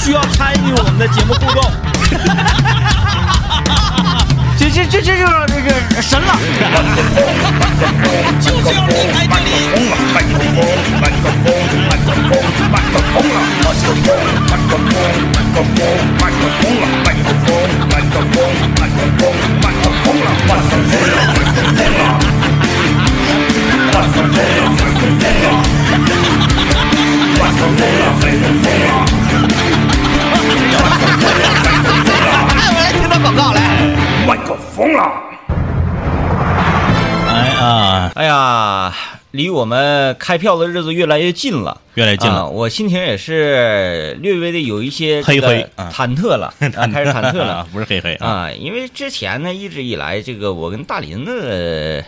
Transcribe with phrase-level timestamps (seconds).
[0.00, 1.60] 需要参与我们的节目互动。
[4.56, 5.70] 这这这这就是这个
[6.00, 6.32] 神了，
[8.40, 9.50] 就是要离开这里。
[27.40, 27.46] 哎，
[32.72, 33.60] 我来听段广告来。
[34.26, 35.10] 麦克风了。
[37.28, 38.92] 哎啊，哎呀，
[39.30, 42.40] 离我们开票的日子越来越近了，越来越近了。
[42.40, 47.54] 啊我心情也是略微的有一些忐忑了， 啊，开始忐忑了。
[47.54, 52.04] 啊， 不是黑黑啊，啊，因为之前呢，一直以来，这个我跟大林的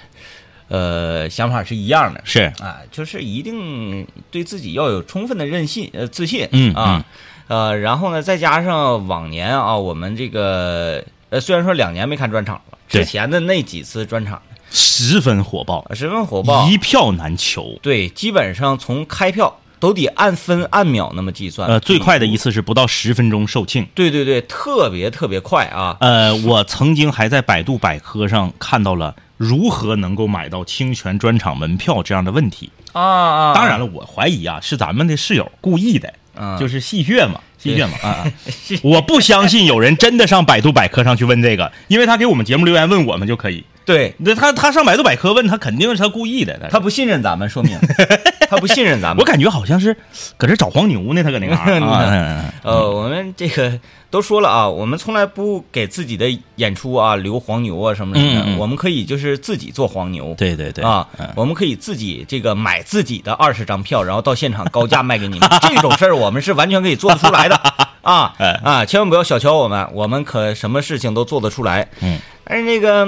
[0.72, 2.50] 呃想法是一样的，是。
[2.58, 7.04] 啊，就是一定对自己要有充分的任信呃自信，嗯啊，
[7.48, 17.78] 呃，然后呢，再加上往年啊，我们这个呃虽然说两年没看专场了，之前的那几次专场十分火爆，十分火爆，一票难求。
[17.82, 23.86] 对，基本上从开票都得按分按秒那么计算，呃，最快的一次是不到十分钟售罄。
[23.94, 32.70] 对对对，特别特别快啊，呃，我曾经还在百度百科上看到了如何能够买到清泉专场门票这样的问题。
[32.92, 38.32] 啊啊，当然了，我怀疑啊是咱们的室友故意的，嗯就是戏谑嘛，戏谑嘛啊啊！
[38.84, 43.64] 我不相信有人真的上百度百科上去问这个，因为他给我们节目留言问我们就可以。
[43.84, 44.14] 对。
[44.18, 47.78] 那他他上百度百科问他肯定是他故意的，他不信任咱们，说明。
[48.48, 49.18] 他不信任咱们。
[49.18, 49.96] 我感觉好像是
[50.36, 51.80] 搁这找黄牛呢，他搁那嘎儿。
[51.80, 53.78] 啊呃，我们这个
[54.10, 58.58] 都说了啊，我们从来不给自己的演出啊留黄牛啊什么什么的，嗯嗯嗯。
[58.58, 60.34] 我们可以就是自己做黄牛。
[60.36, 60.84] 对对对。
[60.84, 67.56] 啊嗯，我们可以自己这个买自己的二十张票，然后到现场高价卖给你们， 这种事儿我们是完全可以做得出来的。
[68.02, 68.60] 啊哎。
[68.62, 68.84] 啊！
[68.84, 71.88] 千万不要小瞧我们，我们可什么事情都做得出来。
[72.00, 73.06] 嗯，但是那个，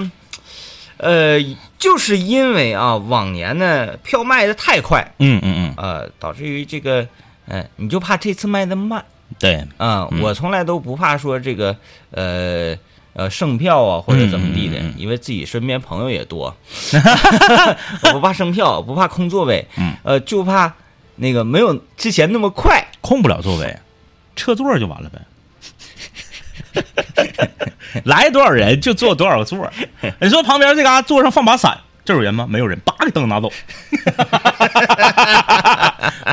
[0.97, 1.39] 呃，
[1.79, 7.07] 就是因为啊，往年呢票卖的太快，嗯嗯嗯，呃，导致于这个，
[7.47, 9.05] 呃，你就怕这次卖的慢。
[9.39, 10.21] 对，啊、嗯。
[10.21, 11.77] 我从来都不怕说这个
[12.13, 12.77] 呃
[13.15, 15.01] 呃剩票啊或者怎么地的，嗯嗯嗯嗯。
[15.01, 16.55] 因为自己身边朋友也多，
[18.05, 19.95] 我不怕剩票，不怕空座位，嗯。
[20.05, 20.73] 呃，就怕
[21.17, 22.87] 那个没有之前那么快。
[23.01, 23.77] 空不了座位，
[24.37, 25.19] 撤座就完了呗。
[28.05, 29.73] 来多少人就坐多少个座儿。
[30.21, 32.47] 你说旁边这嘎座上放把伞，这有人吗？
[32.49, 33.51] 没有人，叭给灯拿走。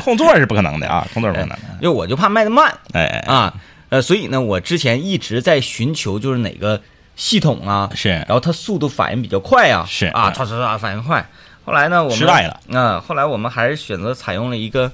[0.02, 1.64] 空座是不可能的啊，空座是不可能的。
[1.80, 3.54] 因为我就怕卖的慢哎哎，啊，
[3.88, 6.80] 呃，所以呢，我之前一直在寻求就是哪个
[7.14, 11.24] 系统啊，是然后它速度反应比较快啊，是啊，嗯唰唰唰反应快。
[11.64, 14.90] 后来呢，我们失败了，啊，后来我们还是选择采用了一个，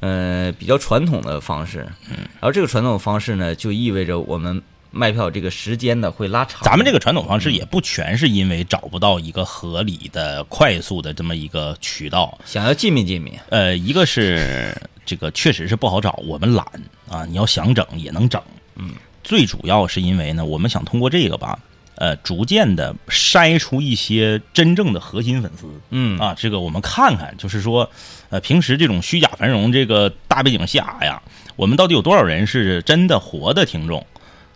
[0.00, 4.60] 呃，比较传统的方式，嗯，然后这个传统方式呢，就意味着我们
[4.94, 6.62] 卖票这个时间呢会拉长。
[6.62, 13.20] 咱们这个传统方式也不全是因为找不到一个合理的、快速的这么一个渠道，想要进密进？
[13.20, 14.74] 密，呃，一个是
[15.04, 16.64] 这个确实是不好找，我们懒
[17.08, 18.40] 啊，你要想整也能整，
[18.76, 21.58] 嗯，最主要是因为呢，我们想通过这个吧，
[21.96, 26.18] 呃，逐渐的筛出一些真正的核心粉丝，嗯。
[26.18, 27.88] 啊，这个我们看看，就是说，
[28.30, 31.22] 呃，平时这种虚假繁荣这个大背景下呀，
[31.56, 34.04] 我们到底有多少人是真的活的听众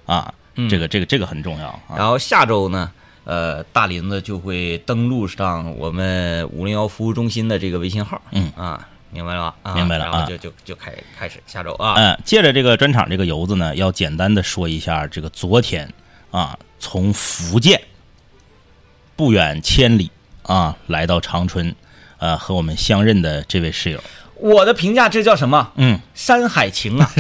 [0.09, 0.35] 啊？
[0.57, 1.95] 嗯这个这个这个很重要啊。
[1.97, 2.91] 然后下周呢，
[3.23, 9.71] 呃，大林子就会登录上我们五零幺服务中心的这个微信号，嗯啊，明白了吧？
[9.71, 15.89] 啊，明白了啊然后就就就开开始下周啊，嗯，借着这个专场这个游子呢，要简单的说一下这个昨天
[16.33, 17.81] 啊，从福建
[19.15, 20.11] 不远千里
[20.43, 21.73] 啊来到长春，
[22.19, 24.03] 呃，和我们相认的这位室友，
[24.41, 25.73] 我的评价这叫什么？
[25.77, 27.11] 嗯，山海情啊，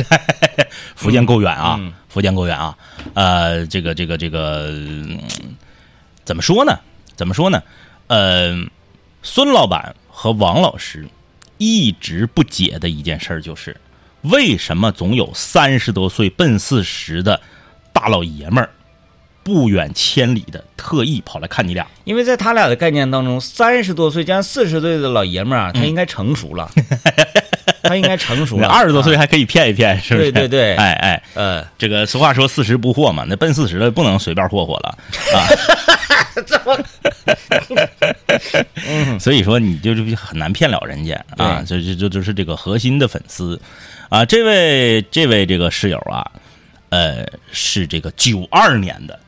[0.95, 2.77] 福建够远啊，嗯福建够远啊，
[3.15, 5.19] 呃，这个这个这个、嗯
[6.25, 6.79] 怎么说呢？
[7.17, 7.63] 怎么说呢？
[8.09, 8.55] 呃，
[9.23, 11.07] 孙老板和王老师
[11.59, 13.77] 一直不解的一件事就是，
[14.23, 17.41] 为什么总有三十多岁奔四十的
[17.93, 18.71] 大老爷们儿，
[19.49, 21.87] 不远千里的特意跑来看你俩？
[22.05, 26.71] 因为在他俩的概念当中，三十多岁加四十岁的老爷们儿啊，他应该成熟了，
[27.83, 30.31] 他应该成熟了， 二十多岁啊，还可以骗一骗，是不是？
[30.31, 30.77] 对对对。
[30.77, 34.99] 哎哎，呃，这个俗话说四十不惑嘛，那奔四十的不能随便霍霍了。
[35.35, 35.49] 啊。
[39.19, 43.61] 所以说你就是很难骗了人家啊，这这这就是这个核心的粉丝。
[44.09, 44.25] 啊。
[44.25, 46.31] 这位这位这个室友啊，
[46.91, 49.19] 呃，是这个九二年的，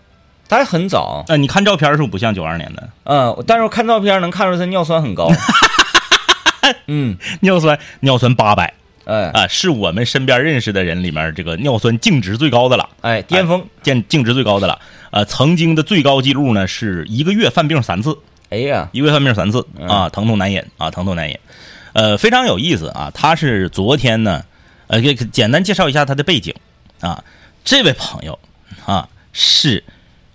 [0.51, 2.89] 他还很早，呃，你看照片是不是不像九二年的？
[3.05, 5.31] 嗯，但是我看照片能看出他尿酸很高，
[6.89, 8.75] 嗯，尿酸尿酸八百，
[9.05, 9.31] 哎。
[9.33, 14.77] 啊，是我们身边认识的人里面这个尿酸净值最高的了，哎，巅峰，见净值最高的了。
[15.13, 18.19] 呃，曾经的最高记录呢是一个月犯病三次，
[18.49, 19.65] 哎呀，一个月犯病三次。
[19.79, 19.87] 嗯。
[19.87, 21.39] 啊，疼痛难忍啊，疼痛难忍。
[21.93, 24.45] 呃，非常有意思啊，他是昨天呢，
[24.89, 26.53] 呃，给简单介绍一下他的背景。
[27.01, 27.23] 啊，
[27.65, 28.37] 这位朋友
[28.85, 29.85] 啊是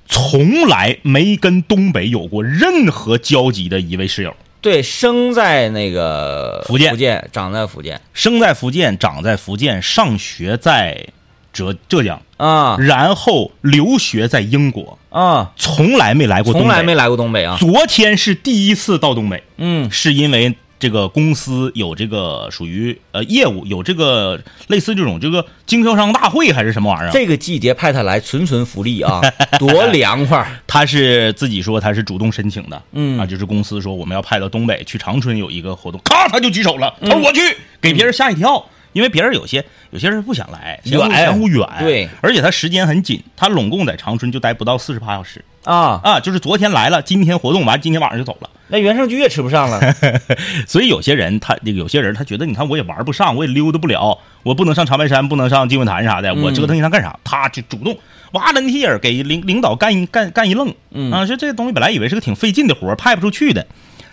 [0.08, 4.36] 从来没跟东北有过任何交集的一位室友。
[4.62, 6.90] 对，生在那个福建。
[6.90, 8.02] 福建长在福建。
[8.14, 11.06] 生在福建，长在福建，上学在
[11.54, 12.76] 浙浙江，啊。
[12.80, 16.68] 然后留学在英国，啊，从来没来过东北。
[16.68, 17.58] 从来没来过东北啊。
[17.60, 19.92] 昨天是第一次到东北，嗯。
[19.92, 27.12] 是因为这个公司有这个属于呃业务，有这个类似这种这个经销商大会还是什么玩意儿？
[27.12, 29.22] 这个季节派他来，纯纯福利啊，
[29.58, 30.46] 多凉快。
[30.68, 37.42] 他是自己说他是主动申请的，嗯啊，就是公司说我们要派到东北去长春有一个活动，咔他就举手了，嗯他说我去，
[37.80, 38.64] 给别人吓一跳。
[38.96, 48.50] 因为别人有些有些人不想来，远嫌乎远，对，而且他时间很紧，他拢共在长春就待不到四十八小时啊，啊，就是昨天来了，今天活动完，今天晚上就走了。
[48.70, 49.94] 那原生居也吃不上了。
[50.66, 57.20] 所以有些人他有些人他觉得，你看我也玩不上，我也溜达不了，我不能上长白山，不能上金文坛啥的，我折腾一趟干啥？
[57.26, 57.98] 他就主动
[58.32, 63.68] 哇伦提尔给领领导干一干干一愣，嗯啊，说这东西本来以为是个挺费劲的活儿，派不出去的，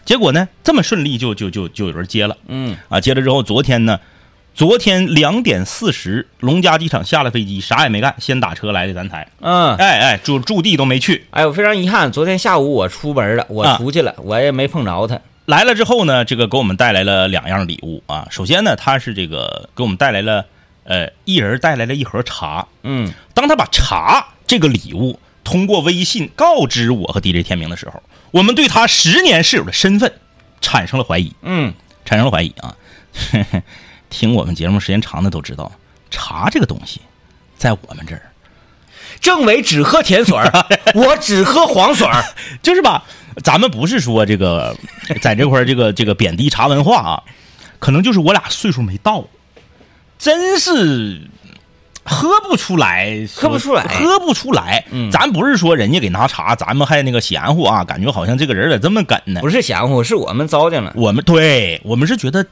[0.05, 3.99] 结果呢这么顺利就就就就有人接了嗯啊，接了之后，昨天呢，
[4.55, 15.19] 昨天两点四十，龙家机场下了飞机，啥也没干，先打车来的咱台，嗯，哎哎，驻驻地都没去，哎，我非常遗憾，昨天下午我出门了，我啊出去了，我也没碰着他。
[15.47, 18.29] 来了之后呢，这个给我们带来了两样礼物啊。
[18.31, 20.45] 首先呢，他是这个给我们带来了，
[20.85, 22.67] 呃，一人带来了一盒茶。
[22.83, 30.13] 嗯当他把茶这个礼物通过微信告知我和 DJ 天明的时候，我们对他十年室友的身份
[30.61, 31.73] 产生了怀疑，嗯，
[32.05, 32.77] 产生了怀疑啊。
[34.13, 35.73] 听我们节目时间长的都知道，
[36.11, 37.01] 茶这个东西，
[37.57, 38.23] 在我们这儿
[39.21, 40.51] 政委只喝甜水儿，
[40.95, 42.23] 我只喝黄水儿。
[42.63, 43.03] 就是吧，
[43.43, 44.77] 咱们不是说这个
[45.21, 47.23] 在这块儿这个这个贬低茶文化啊，
[47.79, 49.25] 可能就是我俩岁数没到，
[50.19, 51.23] 真是
[52.05, 54.85] 喝不出来，喝不出来喝不出来。
[54.91, 59.41] 嗯咱不是说人家给拿茶，咱们还那个嫌乎啊，感觉好像这个人咋这么梗呢？
[59.41, 60.93] 不是嫌乎，是我们糟践了。
[60.97, 62.45] 我们对我们是觉得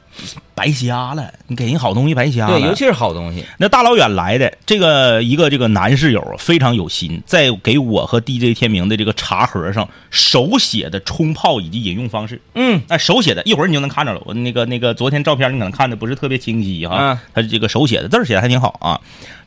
[0.55, 2.57] 白瞎了，你给人好东西白瞎了。
[2.57, 3.43] 对，尤其是好东西。
[3.57, 12.41] 那大老远来的这个一个这个男室友啊非常有心，在给我和 DJ 天明的这个茶盒上手写的冲泡以及饮用方式。
[12.55, 14.21] 嗯哎，手写的，一会儿你就能看着了。
[14.25, 18.99] 我那个那个昨天照片你可能看的不是特别清晰哈，嗯他这个手写的字写的还挺好啊。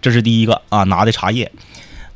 [0.04, 1.50] 这是第一个啊，拿的茶叶，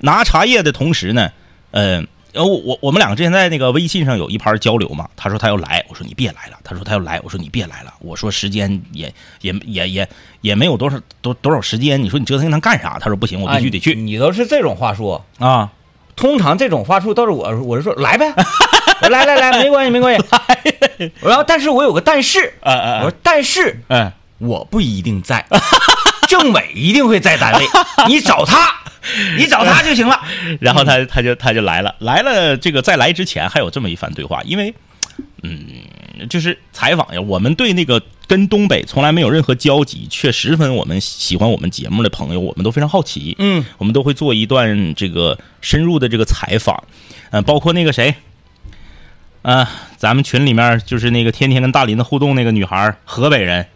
[0.01, 1.33] 拿茶叶的同时呢，
[1.71, 2.05] 呃。
[2.31, 10.09] 然后我我们两个之前在那个微信上有一盘交流嘛，他说他要来，我说你别来了，他说他要来，我说你别来了，我说时间也也也也
[10.43, 12.99] 也没有多少多多少时间，你说你折腾他干啥？
[13.01, 15.73] 他说不行，我必须得去啊你你都是这种话术，啊。
[16.15, 18.31] 通常这种话术都是我，我是说来呗，
[19.03, 20.23] 我 来来来，没关系没关系。
[21.23, 25.45] 然后，但是我有个但是，我说但是哎，我不一定在，
[26.29, 27.67] 政委一定会在单位，
[28.07, 28.73] 你找他，
[29.37, 30.21] 你找他就行了。
[30.61, 32.57] 然后他他就他就来了，来了。
[32.57, 34.73] 这个在来之前还有这么一番对话，因为，
[35.43, 35.67] 嗯，
[36.29, 46.85] 就是采访呀，我们对那个跟东北从来没有任何交集，却十分我们喜欢我们节目的朋友，我们都非常好奇，嗯，我们都会做一段这个深入的这个采访，
[47.31, 48.15] 嗯、包括那个谁，
[49.43, 53.67] 啊、咱们群里面就是那个天天跟大林子互动那个女孩，河北人，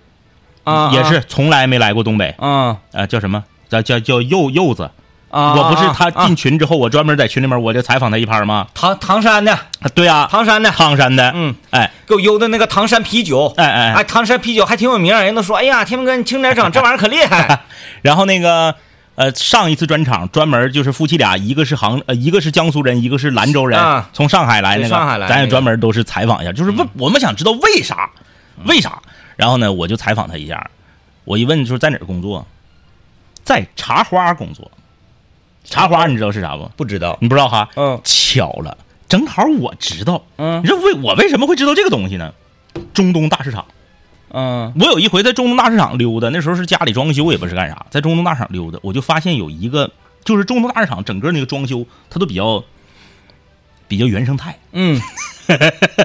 [0.65, 3.43] 啊，也是从来没来过东北，啊啊、叫什么？
[3.69, 4.91] 叫叫叫柚柚子。
[5.31, 8.67] 啊，我不是他啊进群之后，我专门在群里面我就采访他一盘吗？
[8.75, 17.61] 唐唐山的，啊，对啊，唐山的，唐山的，嗯，哎给我邮的那个唐山啤酒，哎哎，哎，唐山啤酒还挺有名，人都说，哎呀，天明哥你轻点整，这玩意儿可厉害。
[18.03, 18.75] 然后那个
[19.15, 28.11] 呃，上一次专场专门就是夫妻俩，一个是杭呃，一个是江苏人，一个是兰州人，啊从上海来那个，上海来咱也专门都是采访一下，就是问、我们想知道为啥，
[28.67, 29.01] 为啥？
[29.43, 30.71] 然后呢，我就采访他一下，
[31.25, 32.47] 我一问就是在哪儿工作，
[33.43, 34.71] 在茶花工作。
[35.65, 36.71] 茶花你知道是啥不？
[36.77, 37.69] 不知道，你不知道哈？
[37.75, 40.25] 嗯巧了，正好我知道。
[40.37, 42.33] 嗯你知道为我为什么会知道这个东西呢？
[42.95, 43.67] 中东大市场，
[44.29, 49.91] 嗯我有一回在中东大市场溜达，那时候是家里装修，也不是干啥，在中东大市场溜达，我就发现有一个，
[50.25, 52.63] 就是中东大市场整个那个装修，它都比较
[53.89, 55.01] 比较原生态，嗯，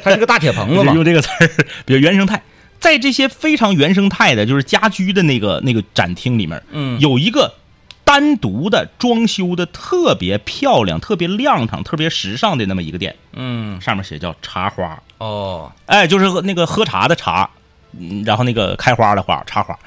[0.04, 1.48] 它是个大铁棚子嘛，用这个词儿，
[1.86, 2.42] 比较原生态。
[2.80, 7.54] 在这些非常原生态的，就是家居的那个那个展厅里面，嗯有一个
[8.04, 15.02] 单独的装修的特别漂亮、特别亮堂、特别时尚的那么一个店，嗯上面写叫茶花。
[15.18, 17.50] 哦，哎，就是喝那个喝茶的茶，
[17.98, 19.78] 嗯，然后那个开花的花，茶花。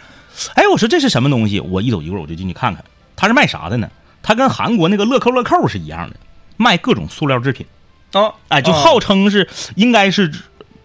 [0.54, 1.60] 哎，我说这是什么东西？
[1.60, 3.88] 我一走一过我就进去看看，他是卖啥的呢？
[4.22, 6.16] 他跟韩国那个乐扣乐扣是一样的，
[6.56, 7.64] 卖各种塑料制品。
[8.12, 10.30] 哦，哎，就号称是应该是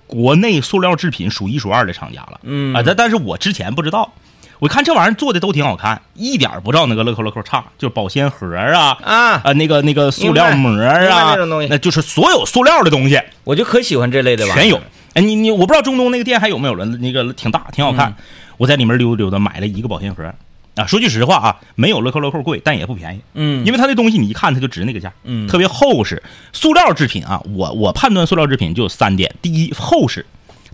[0.08, 2.40] 国内塑料制品数一数二的厂家了。
[2.44, 4.14] 嗯啊，但但是我之前不知道，
[4.60, 14.80] 我看这玩意儿做的都挺好看，一点不照那个乐扣乐扣差，就是保鲜盒啊啊啊那个那个塑料膜啊那种东西，那就是所有塑料的东西我就可喜欢这类的吧全有。
[15.14, 18.14] 哎，你你我不知道中东那个店还有没有了，那个挺大，挺好看。
[18.58, 20.34] 我在里面溜达溜达，买了一个保鲜盒。
[20.76, 23.22] 啊，说句实话啊，没有乐扣乐扣贵，但也不便宜。
[23.34, 26.22] 嗯因为它那东西你一看它就值那个价，嗯特别厚实。
[26.52, 30.22] 塑料制品啊，我我判断塑料制品就有三点：第一，厚实；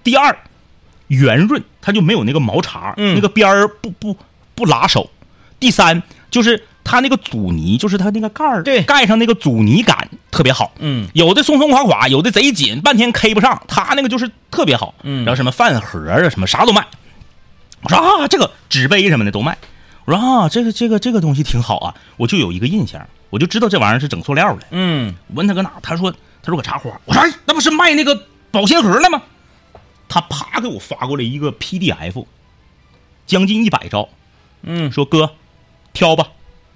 [0.04, 0.36] 第二，
[1.08, 4.18] 圆润，它就没有那个毛茬，嗯那个边儿不不
[4.56, 5.08] 不拉手；
[5.60, 10.74] 第三，就是它那个阻尼，就是它那个盖儿，对盖上那个阻尼感特别好。
[10.80, 13.62] 嗯有的松松垮垮，有的贼紧，半天 K 不上。
[13.68, 14.96] 它那个就是特别好。
[15.04, 16.84] 嗯然后什么饭盒啊，什么啥都卖。
[17.84, 19.56] 我说啊，这个纸杯什么的都卖。
[20.12, 24.68] 我说啊，这个这个这个东西挺好啊，我就有一个印象，我就知道这玩意儿是整塑料的。
[24.72, 26.92] 嗯我问他搁哪，他说他说搁茶花。
[27.06, 29.22] 我说哎，那不是卖那个保鲜盒的吗？
[30.10, 32.26] 他啪给我发过来一个 PDF，
[33.26, 34.10] 将近一百兆，
[34.64, 35.32] 嗯说哥，
[35.94, 36.28] 挑吧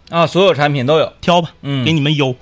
[0.10, 1.12] 啊，所有产品都有。
[1.20, 2.34] 挑吧，嗯给你们邮。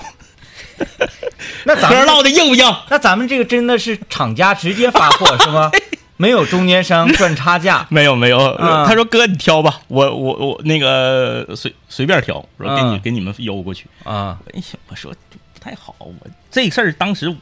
[1.65, 2.75] 那咱们嗑唠的硬不硬？
[2.89, 5.71] 那咱们这个真的是厂家直接发货是吗？
[6.23, 7.85] 没有中间商赚差价。
[7.91, 13.87] 没有没有，嗯他说哥你挑吧，我我我那个随随便挑，我说给你、嗯给你们邮过去。
[14.05, 15.11] 啊，哎呀，我说
[15.53, 16.13] 不太好，我
[16.49, 17.35] 这事儿当时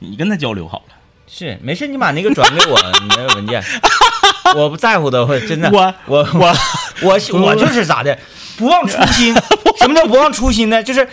[0.00, 0.94] 你跟他交流好了，
[1.28, 3.62] 是没事，你把那个转给我，你那个文件，
[4.56, 6.56] 我不在乎的，我真的，我我我
[7.02, 8.18] 我我就是咋的，
[8.58, 9.32] 不忘初心。
[9.78, 10.82] 什么叫不忘初心呢？
[10.82, 11.06] 就是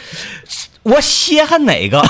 [0.84, 2.02] 我稀罕哪个，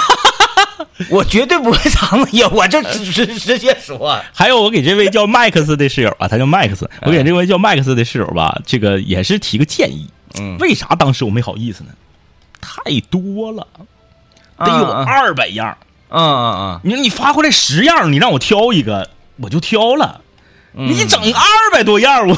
[1.10, 4.20] 我绝对不会藏着掖，我就直直直接说。
[4.34, 10.08] 还有我给这位叫麦克斯的室友啊，他叫麦克斯，我给这位叫麦克斯的室友吧，这个也是提个建议，
[10.40, 11.90] 嗯为啥当时我没好意思呢？
[12.62, 13.68] 太多了，
[14.58, 15.78] 得有嗯二百样。
[16.10, 20.22] 嗯嗯嗯你你发过来十样，你让我挑一个，我就挑了。
[20.74, 22.38] 嗯，你整二百多样，我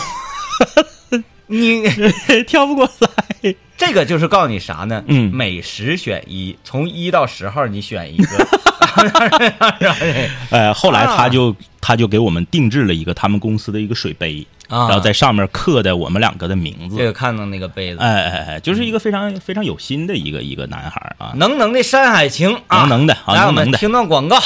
[1.54, 1.84] 你
[2.48, 3.56] 挑不过来。
[3.76, 5.04] 这个就是告诉你啥呢？
[5.08, 8.48] 嗯每十选一，从一到十号你选一个。
[10.50, 16.96] 呃，后来啊他就、他就给我们定制了一个他们公司的一个水杯，啊然后在上面刻的我们两个的名字。
[16.98, 21.34] 这个看到那个杯子，哎哎哎，就是一个非常非常有心的一个一个男孩啊。
[21.36, 24.40] 能能的《山海情》啊，能能的啊来，我能能的们听段广告。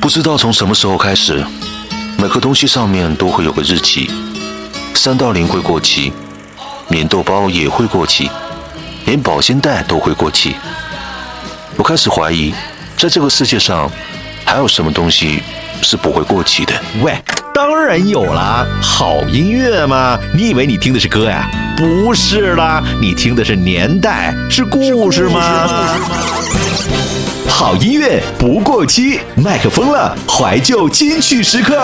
[0.00, 1.42] 不知道从什么时候开始，
[2.20, 4.10] 每个东西上面都会有个日期，
[4.92, 6.12] 三道零会过期，
[6.88, 8.28] 免豆包也会过期，
[9.06, 10.56] 连保鲜袋都会过期。
[11.76, 12.52] 我开始怀疑，
[12.96, 13.88] 在这个世界上，
[14.44, 15.40] 还有什么东西
[15.80, 16.74] 是不会过期的？
[17.02, 17.16] 喂，
[17.58, 20.16] 当然有啦，好音乐嘛！
[20.32, 21.50] 你以为你听的是歌呀？
[21.76, 25.66] 不是啦，你听的是年代，是故事吗？
[27.48, 31.76] 好音乐不过期，麦克风了，怀旧金曲时刻。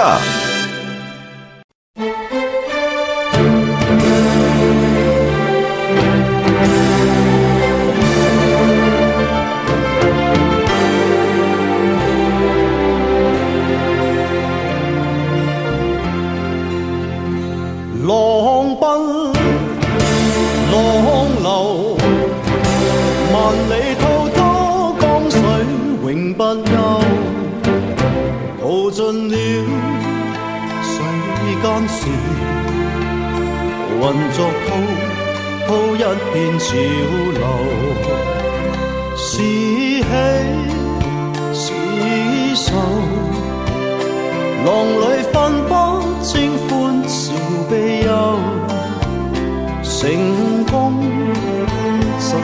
[52.35, 52.41] 失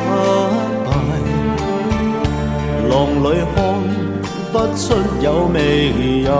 [0.86, 0.88] 败，
[2.88, 2.94] 浪
[3.24, 3.58] 里看
[4.52, 4.84] 不出
[5.20, 5.56] 有未
[6.22, 6.30] 有。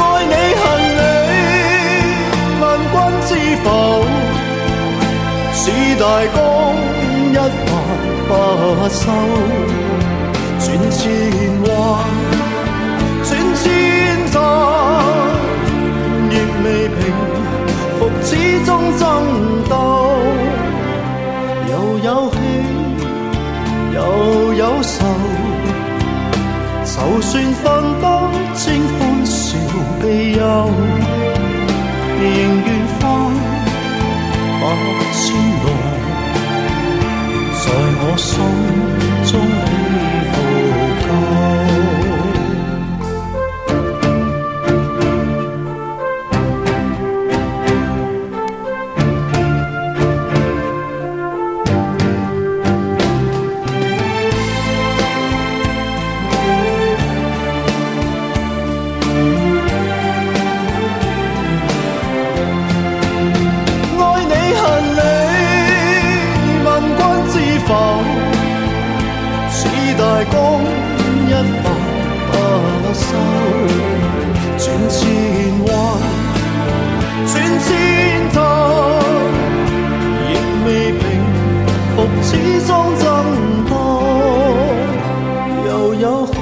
[0.00, 0.62] 爱你恨
[0.96, 1.00] 你，
[2.60, 3.30] 問君知
[3.62, 3.66] 否？
[5.52, 5.62] 似
[5.98, 6.02] 大
[6.34, 6.36] 江
[7.32, 7.34] 一
[7.66, 7.68] 發
[8.28, 8.30] 不
[8.88, 9.02] 收，
[10.58, 10.98] 转千
[11.66, 11.70] 弯，
[13.24, 13.62] 转千
[14.32, 14.34] 載，
[16.30, 16.32] 亦
[16.64, 16.98] 未平
[17.98, 18.28] 复，始
[18.64, 19.00] 终争
[19.68, 19.99] 斗。
[22.02, 22.38] 有喜，
[23.94, 25.04] 又有愁，
[26.84, 27.64] 就算分
[28.00, 28.04] 不
[28.56, 29.58] 清欢笑
[30.00, 30.70] 悲忧，
[32.18, 32.24] 仍
[32.64, 33.02] 愿翻
[34.60, 34.62] 百
[35.12, 35.20] 千
[35.64, 35.66] 浪，
[37.52, 37.64] 在
[38.02, 38.99] 我心。
[82.30, 82.70] 始終
[83.02, 83.02] 爭
[83.68, 83.72] 多，
[85.66, 86.32] 又有喜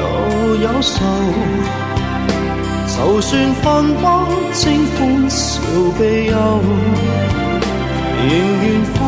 [0.00, 0.02] 又
[0.56, 0.94] 有愁。
[2.88, 3.30] 就算
[3.62, 3.64] 分
[3.94, 4.02] 不
[4.52, 4.60] 清
[4.96, 4.98] 歡
[5.30, 5.60] 笑
[5.96, 6.34] 悲憂，
[8.26, 8.28] 仍
[8.62, 8.64] 願
[8.94, 8.98] 翻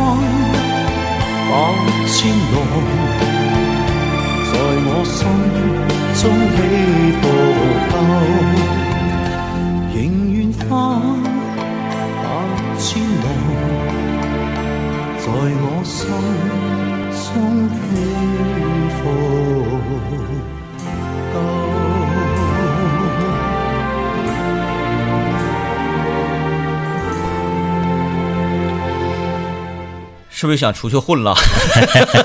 [1.48, 1.50] 百
[2.06, 2.16] 千
[2.52, 2.54] 浪，
[4.44, 4.54] 在
[4.86, 5.18] 我心
[6.20, 6.22] 中
[6.54, 6.56] 起
[7.18, 7.22] 伏
[7.90, 7.94] 够，
[30.38, 31.34] 是不是想出去混了？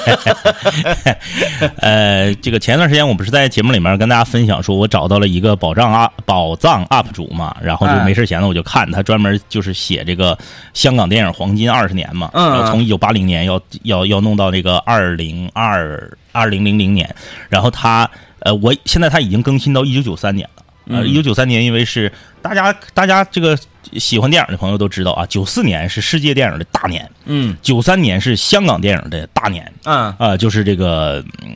[1.81, 10.37] 呃，这个前段时间我不是在节目里面跟大家分享说，我找到了一个宝藏 UP 宝藏 UP 主嘛，然后就哎没事闲的我就看他专门就是写这个
[10.75, 17.09] 香港电影黄金二十年嘛，嗯然后从一九八零年要要要弄到这个二零二二零零零年，
[17.49, 18.07] 然后他
[18.41, 20.62] 呃，我现在他已经更新到一九九三年了。
[20.89, 22.11] 呃，嗯一九九三年，因为是
[22.41, 23.57] 大家大家这个
[23.93, 31.55] 喜欢电影的朋友都知道啊，九四年是世界电影的大年，嗯九三年是香港电影的大年，嗯，啊、就是这个，嗯，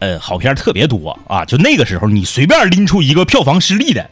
[0.00, 1.44] 呃，好片儿特别多啊。
[1.44, 4.08] 就那个时候，你随便拎出一个票房失利的，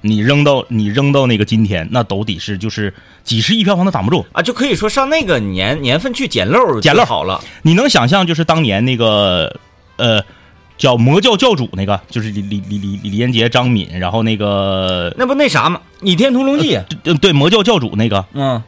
[0.00, 4.26] 你扔到你扔到那个今天，那都得是就是几十亿票房都挡不住。
[4.32, 7.40] 啊，就可以说上那个年年份去捡漏，捡漏好了。
[7.62, 9.58] 你能想象，就是当年那个
[9.96, 10.22] 呃
[10.76, 15.80] 叫魔教教主那个，就是李李李李李连杰、张敏，然后那个那不那啥吗？
[16.06, 18.62] 《倚天屠龙记》对对魔教教主那个，嗯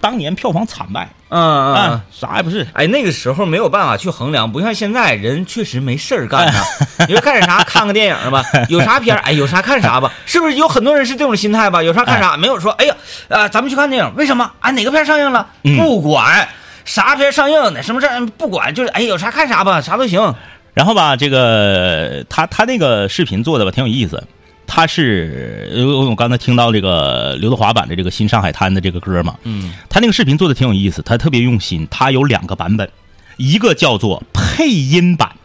[0.00, 2.66] 当年票房惨败嗯嗯啥也不是。
[2.74, 6.62] 哎，那个时候没有办法去衡量，不像现在人确实没事儿干啊。
[7.08, 7.64] 你说干点啥？
[7.64, 10.56] 看个电影吧， 有啥片儿哎，有啥看啥吧，是不是？
[10.56, 11.82] 有很多人是这种心态吧？
[11.82, 12.94] 有啥看啥，没有说哎呀，
[13.28, 14.50] 呃，咱们去看电影，为什么？
[14.60, 15.46] 哎，哪个片上映了？
[15.62, 16.46] 嗯不管
[16.84, 20.34] 啥片上映，哪什么事儿不管，就是哎，有啥看啥吧，啥都行。
[20.74, 24.22] 然后吧，这个他他那个视频做的吧挺有意思，
[24.66, 29.72] 他是因为我刚才听到这个刘德华版的这个《新上海滩》的这个歌嘛，嗯。
[29.88, 32.90] 他那个视频做的挺有意思，他特别用心，他有两个版本，
[33.36, 35.36] 一个叫做配音版，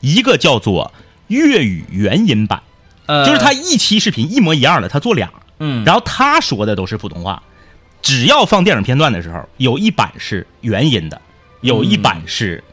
[0.00, 0.90] 一个叫做
[1.26, 2.62] 粤语原音版，
[3.04, 7.42] 呃，就是他一期视频一模一样的，他做俩，嗯，然后他说的都是普通话，
[8.00, 11.20] 只要放电影片段的时候，有一版是原音的，
[11.60, 12.64] 有一版是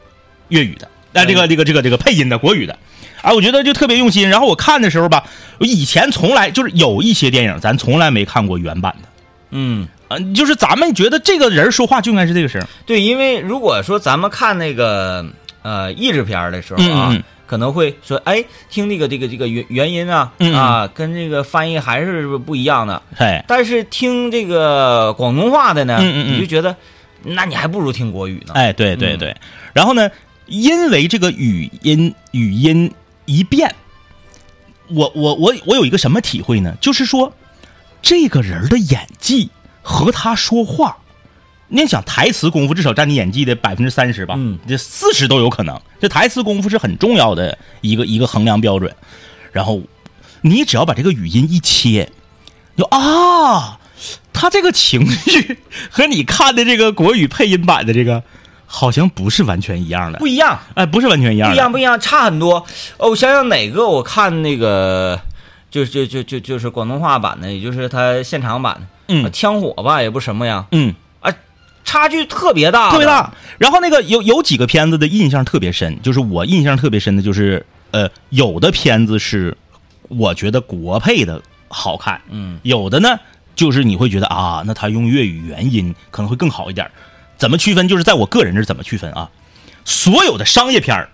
[0.48, 0.88] 粤语的，
[1.22, 2.78] 啊、这个这个这个这个配音的国语的，
[3.22, 4.28] 啊，我觉得就特别用心。
[4.28, 5.24] 然后我看的时候吧，
[5.58, 9.08] 我以前从来就是有一些电影咱从来没看过原版的，
[9.50, 9.88] 嗯。
[10.08, 15.26] 啊，就是咱们觉得这个人说话就应该是这个声，对，因为如果说咱们看那个
[15.62, 23.02] 呃译制片的时候啊，嗯嗯嗯可能会说，哎，听这个这个这个原原音啊，啊，跟这个翻译还是不一样的。
[23.16, 26.76] 哎，但是听这个广东话的呢，你就觉得，
[27.24, 28.52] 那你还不如听国语呢。
[28.54, 29.34] 哎，对对对。
[29.72, 30.08] 然后呢，
[30.46, 32.92] 因为这个语音语音
[33.24, 33.74] 一变，
[34.88, 36.76] 我我我我有一个什么体会呢？
[36.80, 37.32] 就是说，
[38.00, 39.50] 这个人的演技
[39.82, 40.98] 和他说话，
[41.68, 45.80] 你想台词功夫至少占你演技的百分之三十吧，嗯这四十都有可能。
[46.00, 48.94] 这台词功夫是很重要的一个一个衡量标准。
[49.52, 49.82] 然后
[50.42, 52.12] 你只要把这个语音一切，
[52.76, 53.80] 就啊，
[54.32, 55.58] 他这个情绪
[55.90, 58.22] 和你看的这个国语配音版的这个
[58.66, 60.18] 好像不是完全一样的。
[60.18, 62.64] 不，一样，哎，不是完全一样的，不一样，不一样，差很多。
[62.98, 65.18] 哦，我想想哪个我看那个，
[65.70, 69.24] 就就就就就是广东话版的，也就是他现场版的，嗯。
[69.24, 70.94] 啊枪火吧，也不什么呀，嗯，
[71.84, 73.32] 差距特别大，特别大。
[73.58, 79.56] 然后那个有有几个片子的印象特别深，就是我印象特别深的就是，呃，有的片子是
[80.08, 83.16] 我觉得国配的好看，嗯，有的呢
[83.54, 86.90] 就是你会觉得啊，那他用粤语原音可能会更好一点。
[87.36, 87.88] 怎么区分？
[87.88, 89.30] 就是在我个人这怎么区分啊？
[89.84, 91.08] 所有的商业片儿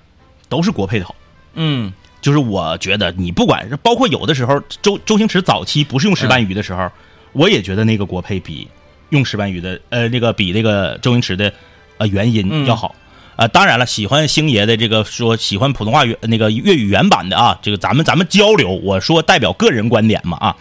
[0.48, 1.14] 都是国配的好。
[1.54, 6.90] 嗯就是我觉得你不管是包括有的时候周周星驰早期不是用石斑鱼的时候，
[7.32, 8.68] 我也觉得那个国配比
[9.10, 11.52] 用石斑鱼的呃那个比那个周星驰的
[11.98, 12.94] 呃原音嗯要好。
[13.34, 20.56] 啊、当然了，喜欢星爷的这个说喜欢普通话原那个粤语原版的啊，这个咱们咱们交流，我说代表个人观点嘛啊。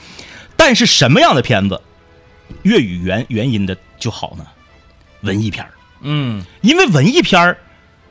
[0.56, 1.80] 但是什么样的片子
[2.64, 4.46] 粤语原原音的就好呢？
[5.22, 7.58] 文艺片儿嗯，因为文艺片儿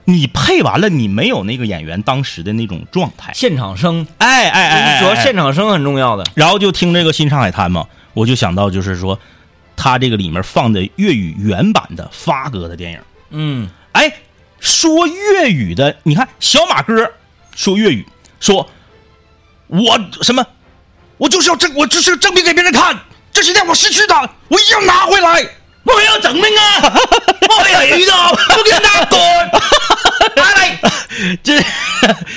[0.04, 3.32] 你配完了，你没有那个演员当时的那种状态。
[3.34, 6.24] 现场声，哎哎哎哎，主要哎现场声很重要的。
[6.34, 9.18] 然后就听这个《新上海滩》嘛，我就想到就是说，
[9.76, 14.12] 他这个里面放的粤语原版的发哥的电影，嗯哎，
[14.58, 17.12] 说粤语的，你看小马哥
[17.54, 18.04] 说粤语，
[18.40, 18.68] 说
[19.68, 20.44] 我什么，
[21.18, 22.98] 我就是要证，我就是要证明给别人看，
[23.32, 24.14] 这些年我失去的，
[24.48, 25.48] 我一定要拿回来。
[25.84, 26.92] 我要证明啊！
[27.60, 29.18] 我要遇到，不跟他滚！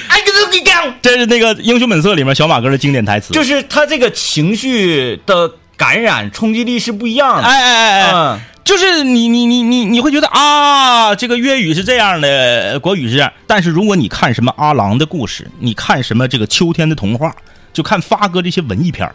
[0.10, 3.34] 哎，跟他讲，这是那个《英雄本色》里面小马哥的经典台词。
[3.34, 7.44] 就是他这个情绪的感染冲击力是不一样的。
[7.44, 13.32] 哎哎哎哎，嗯就是你你你你你会觉得啊，这个粤语是这样的，国语是这样。
[13.46, 17.36] 但是如果你看什么阿郎的故事，你看什么这个秋天的童话，
[17.74, 19.14] 就看发哥这些文艺片儿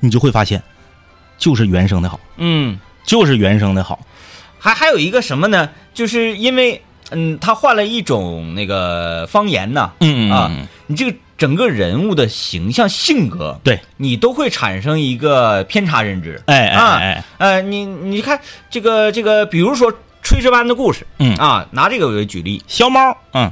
[0.00, 0.62] 你就会发现，
[1.38, 2.78] 就是原声的好，嗯，
[3.10, 3.98] 就是原声的好。
[4.56, 5.68] 还还有一个什么呢？
[5.92, 16.40] 就是因为嗯，他换了一种那个方言呐，嗯嗯啊嗯，你这个整个人物的形象性格，对，你都会产生一个偏差认知。
[16.46, 18.38] 哎哎啊哎哎，呃，你你看
[18.70, 19.92] 这个这个，比如说
[20.22, 21.34] 《炊事班的故事》，嗯。
[21.34, 23.50] 啊，拿这个为举例，小猫，嗯。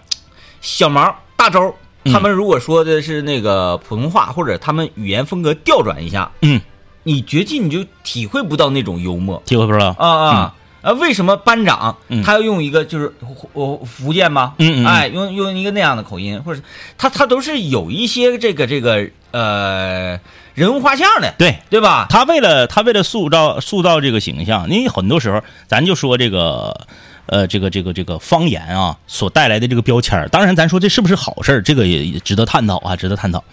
[0.60, 2.12] 小毛、大周，嗯。
[2.12, 6.60] 他们如果说的是那个普通话，或者他们语言风格调转一下，嗯，
[7.08, 9.88] 你绝技你就体会不到那种幽默体会不到。
[9.98, 10.54] 啊啊。
[10.82, 13.12] 啊，为什么班长嗯他要用一个就是
[13.52, 14.54] 我福建吗？
[14.58, 16.60] 嗯哎，用用一个那样的口音，或者
[16.96, 20.20] 他他都是有一些这个这个呃
[20.54, 22.06] 人物画像的，对对吧？
[22.10, 26.86] 他为了他为了塑造塑造这个形象，因为很多时候咱就说这个。
[27.30, 33.44] 呃，这个这个这个方言啊，所带来的这个标签当然咱说这是不是好事，这个也也值得探讨啊，值得探讨。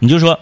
[0.00, 0.36] 你就说，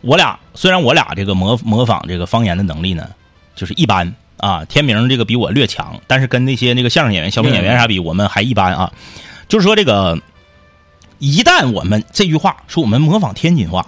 [0.00, 3.08] 我俩虽然我俩这个模模仿这个方言的能力呢，
[3.54, 8.92] 就是一般啊，天明这个比我略强，但是跟那些那个相声演员、小品演员啥比，我们还一般啊。
[9.48, 10.18] 就是说这个，
[11.18, 13.86] 一旦我们这句话说我们模仿天津话，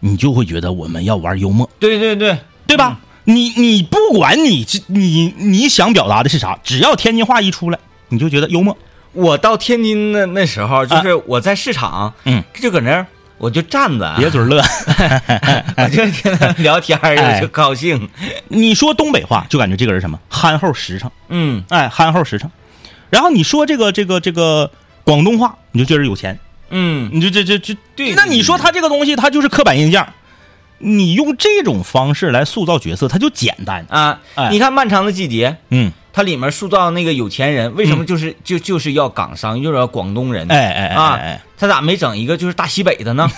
[0.00, 1.68] 你就会觉得我们要玩幽默。
[1.78, 3.00] 对对对，对吧？
[3.24, 8.76] 你你不管你这你你想表达的是啥，只要天津话一出来，你就觉得幽默。
[9.12, 13.06] 我到天津的那时候，就是我在市场，啊嗯，就搁那儿
[13.42, 14.62] 我就站着啊，咧嘴乐。
[15.76, 18.08] 我就跟他聊天我就高兴。
[18.46, 22.48] 你说东北话，就感觉这个人什么憨厚实诚，嗯哎，憨厚实诚。
[23.10, 24.70] 然后你说这个这个这个
[25.02, 26.38] 广东话，你就觉得有钱，
[26.70, 30.06] 嗯，你就这这这对那你说他这个东西，他就是刻板印象。
[30.84, 33.84] 你用这种方式来塑造角色，他就简单。
[33.88, 40.46] 啊，哎你看《漫长的季节》，嗯，它里面塑造那个有钱人，为什么就是、就就是要港商，就是要广东人？
[40.50, 43.28] 哎哎哎他咋没整一个就是大西北的呢？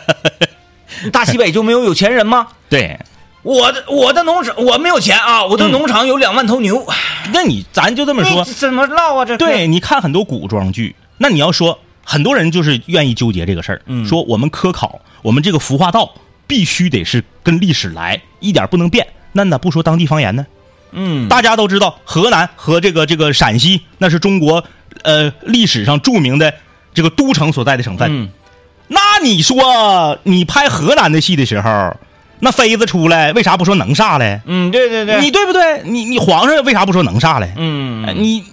[1.12, 2.46] 大西北就没有有钱人吗？
[2.68, 2.98] 对。
[3.42, 6.86] 我的我的农场我没有钱啊，我的农场有两万头牛。
[7.32, 9.24] 那你咱就这么说，怎么唠啊？
[9.24, 16.12] 这对，你看很多古装剧，那你要说很多人就是愿意纠结这个事儿，嗯说我们科考，我们这个服化道
[16.46, 19.06] 必须得是跟历史来，一点不能变。
[19.32, 20.46] 那咋不说当地方言呢？
[20.92, 24.64] 嗯，大家都知道，河南和这个这个陕西，那是中国
[25.02, 26.52] 呃历史上著名的
[26.94, 28.08] 这个都城所在的省份。
[28.10, 28.28] 嗯
[28.92, 31.96] 那你说你拍河南的戏的时候，
[32.40, 34.40] 那妃子出来，为啥不说能啥嘞？
[34.46, 35.82] 嗯，对对对，你对不对？
[35.84, 37.52] 你你皇上为啥不说能啥嘞？
[37.56, 38.44] 嗯，哎你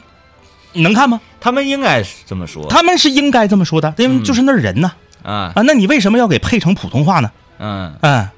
[0.73, 1.19] 你能看吗？
[1.41, 4.91] 他们应该是这么说他们是应该这么说的，因为就是那儿人呐
[5.23, 7.31] 啊，啊，那你为什么要给配成普通话呢？
[7.57, 8.31] 嗯，啊，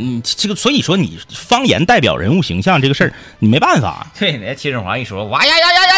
[0.00, 5.94] 嗯，这个所以说你方言代表人物形象这个事儿，你没办法， 对，那秦始皇一说，哇呀呀呀呀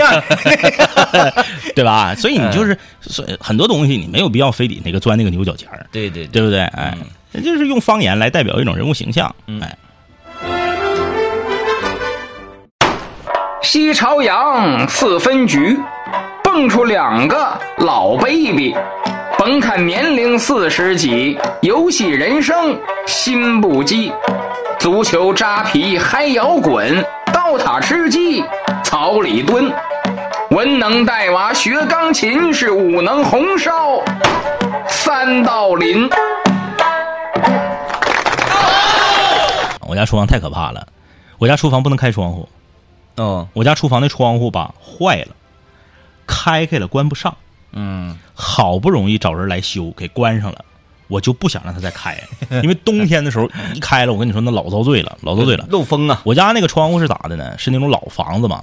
[0.00, 2.14] 呀呀， 对吧？
[2.14, 6.42] 所以你就是，所以很多东西你没有必要非得那个钻那个牛角尖儿，对对对。
[6.42, 6.60] 不对？
[6.60, 6.96] 哎，
[7.42, 9.60] 就是用方言来代表一种人物形象，嗯。
[9.60, 9.78] 哎，
[13.62, 15.78] 西朝阳四分局，
[16.42, 18.74] 蹦出两个老 baby。
[19.48, 24.12] 甭看年龄四十几，游戏人生心不羁。
[24.78, 28.44] 足球扎皮嗨摇滚，刀塔吃鸡
[28.84, 29.72] 草里蹲。
[30.50, 34.02] 文能带娃学钢琴，是武能红烧
[34.86, 36.06] 三道林。
[39.80, 40.86] 我家厨房太可怕了，
[41.38, 42.46] 我家厨房不能开窗户，
[43.16, 45.28] 嗯，我家厨房的窗户吧坏了，
[46.26, 47.34] 开开了关不上，
[47.72, 50.64] 嗯好不容易找人来修，给关上了。
[51.08, 52.22] 我就不想让它再开，
[52.62, 55.66] 因为冬天的时候一开了，我跟你说那老遭罪了，老遭罪了。
[55.72, 57.56] 漏风啊，我家那个窗户是咋的呢？
[57.56, 58.62] 是那种老房子嘛，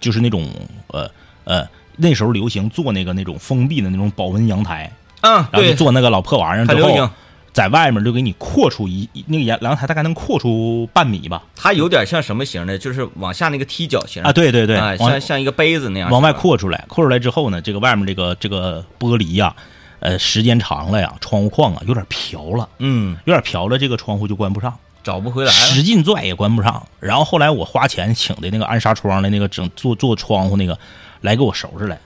[0.00, 0.48] 就是那种
[0.86, 1.10] 呃
[1.44, 7.10] 呃，那时候流行做那个那种封闭的那种保温阳台，嗯，然后就，做那个老破玩意儿之后
[7.52, 11.42] 在外面就给你扩出一一那个阳阳台大概能扩出半米吧。
[11.54, 12.78] 它有点像什么型的？
[12.78, 19.54] 就是往下那个踢脚型啊，，对对对，哎，往像像一个杯子那样，往外，扩出来，扩出来之后呢，这个外面这个这个玻璃呀、
[20.00, 26.86] 呃，时间长了呀，窗户框啊有点瓢了，嗯，有点瓢了，这个窗户就关不上，找不回来了，使劲拽也关不上。
[27.00, 30.78] 然后后来我花钱请的那个安纱窗的那个整做做窗户那个
[31.20, 31.96] 来给我收拾来，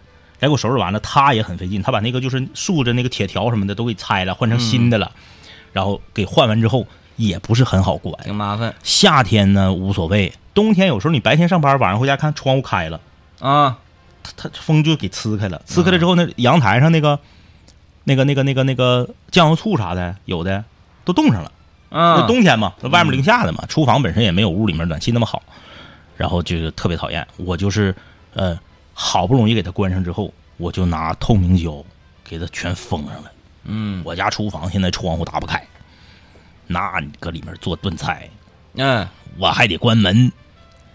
[0.40, 5.12] 来给我收拾完了，他也很费劲，他把那个就是竖着那个铁条什么的都给拆了，换成新的了，
[5.76, 6.86] 然后给换完之后
[7.16, 8.14] 也不是很好关。
[8.24, 12.98] 挺麻烦夏天呢无所谓，冬天有时候你白天上班，晚上回家看窗户开了，
[13.40, 13.78] 啊。
[14.22, 17.20] 它它风就给呲开了，呲开了之后，那阳台上那个、
[18.02, 20.64] 那个、那个、那个、那个酱油醋啥的，有的
[21.04, 21.52] 都冻上了。
[21.90, 25.40] 啊，那冬天嘛，外面零下的嘛，厨房本身也没有屋里面暖气那么好，
[26.16, 27.24] 然后这个特别讨厌。
[27.36, 27.94] 我就是
[28.34, 28.58] 呃，
[28.94, 31.84] 好不容易给它关上之后，我就拿透明胶
[32.24, 33.30] 给它全封上了。
[33.66, 34.02] 嗯。
[34.05, 35.62] 我家厨房现在窗户打不开，
[36.66, 38.29] 那你搁里面做炖菜，
[38.74, 39.07] 嗯
[39.38, 40.33] 我还得关门。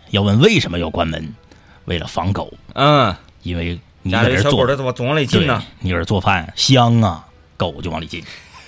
[0.09, 1.33] 要问为什么要关门？
[1.85, 7.25] 为了防狗，嗯，因为你搁这做小狗的怎么总往里进呢？，你搁这做饭香啊，
[7.57, 8.23] 狗就往里进。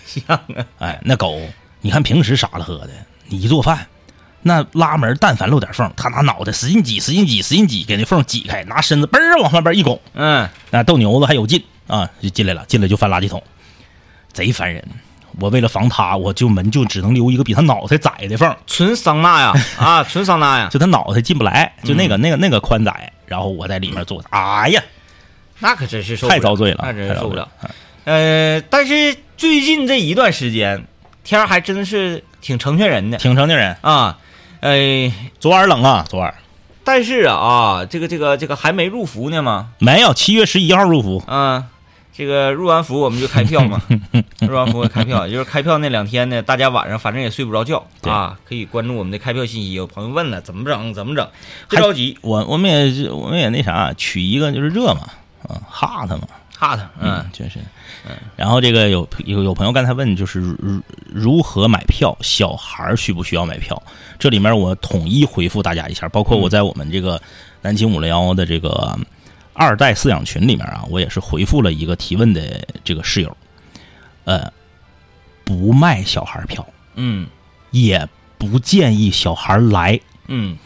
[0.06, 1.40] 香啊，哎，那狗，
[1.82, 2.90] 你看平时傻了喝的，
[3.28, 3.88] 你一做饭，
[4.42, 10.50] 那拉门但凡漏点缝，它拿脑袋使劲挤，使劲挤，使劲挤，给那缝挤开，拿身子嘣儿往外边一拱，嗯。
[10.72, 13.42] 那斗牛子还有劲啊，就进来了，进来就翻垃圾桶，
[14.34, 14.84] 贼烦人。
[15.40, 24.84] 我为了防他，我就门就只能留一个比他脑袋窄的缝，纯桑拿呀啊，纯桑拿呀， 就他脑袋进不来，就嗯那个、那个那个宽窄，然后我在里面坐，哎呀，
[25.58, 27.50] 那可真是受太遭罪了，那真是受不了。。
[28.04, 30.86] 呃，但是最近这一段时间，
[31.24, 34.20] 天儿还真是挺成全人的挺成全人，啊。
[34.60, 36.34] 呃，昨晚冷啊，昨晚
[36.84, 41.66] 但是啊，这个这个这个还没入伏呢吗，没有，七月十一号入伏，啊，
[42.16, 43.82] 这个入完伏我们就开票嘛，
[44.42, 49.74] 入完伏开票，就是开票那两天呢，大家晚上反正也睡不着觉啊，可以关注我们的开票信息。
[49.74, 50.94] 有朋友问了，怎么整？
[50.94, 51.28] 怎么整？
[51.70, 55.10] 别着急我我们也我们也那啥，取一个就是热嘛，
[55.48, 56.28] 啊，hot 嘛
[56.60, 57.58] ，，hot，嗯，就是，
[58.36, 63.82] 然后这个有有有朋友刚才问，就是如如何买票，小孩儿需不需要买票？
[64.20, 67.20] 这里面我统一回复大家一下，包括我在我们这个
[67.62, 68.96] 南京五零幺的这个
[69.54, 73.38] 二代饲养群里面啊，我也是回复了一个提问的这个室友，
[74.26, 74.52] 呃，
[75.44, 77.28] 不卖小孩票，嗯
[77.72, 80.00] 也不建议小孩来。
[80.28, 80.58] 嗯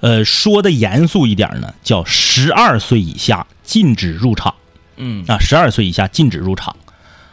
[0.00, 4.54] 呃，说的严肃一点呢，叫十二岁以下禁止入场。
[4.96, 6.74] 嗯啊，十二岁以下禁止入场。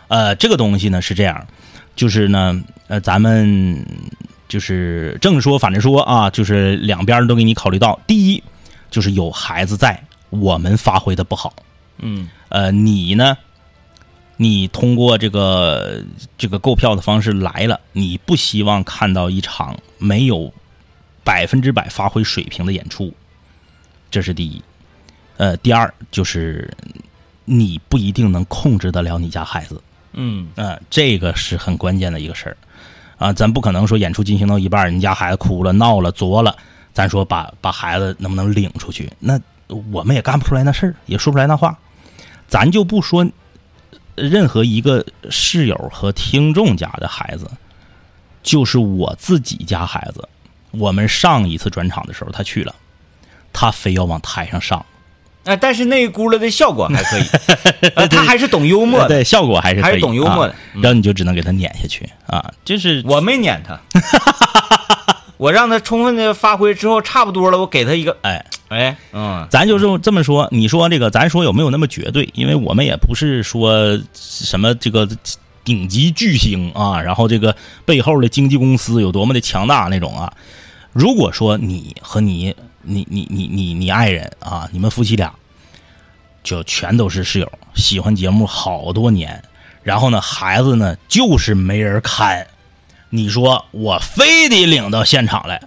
[0.10, 1.48] 呃，这个东西呢是这样，
[1.96, 3.86] 就是呢，呃，咱们
[4.50, 8.00] 就是正说反着说啊，就是两边都给你考虑到。
[8.06, 8.44] 第一，
[8.92, 11.54] 就是有孩子在，我们发挥的不好。
[12.00, 13.38] 嗯呃，你呢，
[14.36, 16.04] 你通过这个
[16.38, 20.54] 这个购票的方式来了，你不希望看到一场没有
[21.24, 23.14] 百分之百发挥水平的演出，
[24.12, 24.62] 这是第一。
[25.38, 26.72] 呃，第二就是
[27.46, 29.82] 你不一定能控制得了你家孩子，
[30.14, 32.58] 嗯呃、这个是很关键的一个事儿
[33.18, 33.34] 啊。
[33.34, 36.56] 咱不可能说演出进行到一半儿，你家孩子哭了、闹了、作了，
[36.94, 39.12] 咱说把把孩子能不能领出去？
[39.20, 41.78] 那我们也干不出来那事儿，也说不出来那话。
[42.48, 43.28] 咱就不说
[44.16, 47.50] 任何一个室友和听众家的孩子，
[48.42, 50.28] 就是我自己家孩子，
[50.72, 52.74] 我们上一次转场的时候他去了，
[53.52, 54.86] 他非要往台上上，
[55.44, 57.26] 哎，但是那一轱辘的效果还可以，
[57.96, 59.08] 呃他还是懂幽默的。
[59.10, 60.54] 对，效果还是还是懂幽默的。
[60.54, 60.82] 啊嗯。
[60.82, 63.78] 然后你就只能给他撵下去啊，就是我没撵他，
[65.38, 68.46] 我让他充分的发挥之后，差不多了，我给他一个，哎。
[68.70, 72.30] 哎，嗯咱就这么这么说，你说这个，咱说有没有那么绝对？
[72.34, 75.08] 因为我们也不是说什么这个
[75.64, 80.34] 顶级巨星啊，然后这个背后的经纪公司有多么的强大那种啊。
[80.92, 85.34] 如果说你和你你你你你你爱人啊，你们夫妻俩
[86.44, 89.42] 就全都是室友，喜欢节目好多年，
[89.82, 92.46] 然后呢，孩子呢就是没人看，
[93.10, 95.62] 你说我非得领到现场来，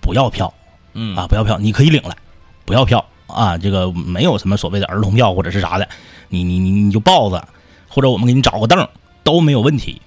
[0.00, 0.52] 不要票。
[0.92, 1.16] 嗯。
[1.16, 2.16] 啊，不要票，你可以领来，
[2.64, 3.04] 不要票。
[3.26, 5.88] 啊，这个没有什么所谓的儿童票或者是啥的，
[6.28, 7.48] 你你你你就抱着，
[7.88, 8.88] 或者我们给你找个凳
[9.22, 10.00] 都没有问题。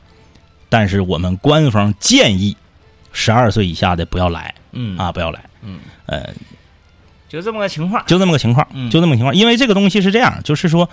[0.70, 2.56] 但是我们官方建议，
[3.12, 4.54] 十二岁以下的不要来。
[4.72, 4.98] 嗯。
[4.98, 5.44] 啊，不要来。
[5.62, 6.34] 嗯，呃，
[7.30, 8.04] 就这么个情况。
[8.08, 9.36] 就这么个情况，嗯就这么个情况。
[9.36, 10.90] 因为这个东西是这样，就是说，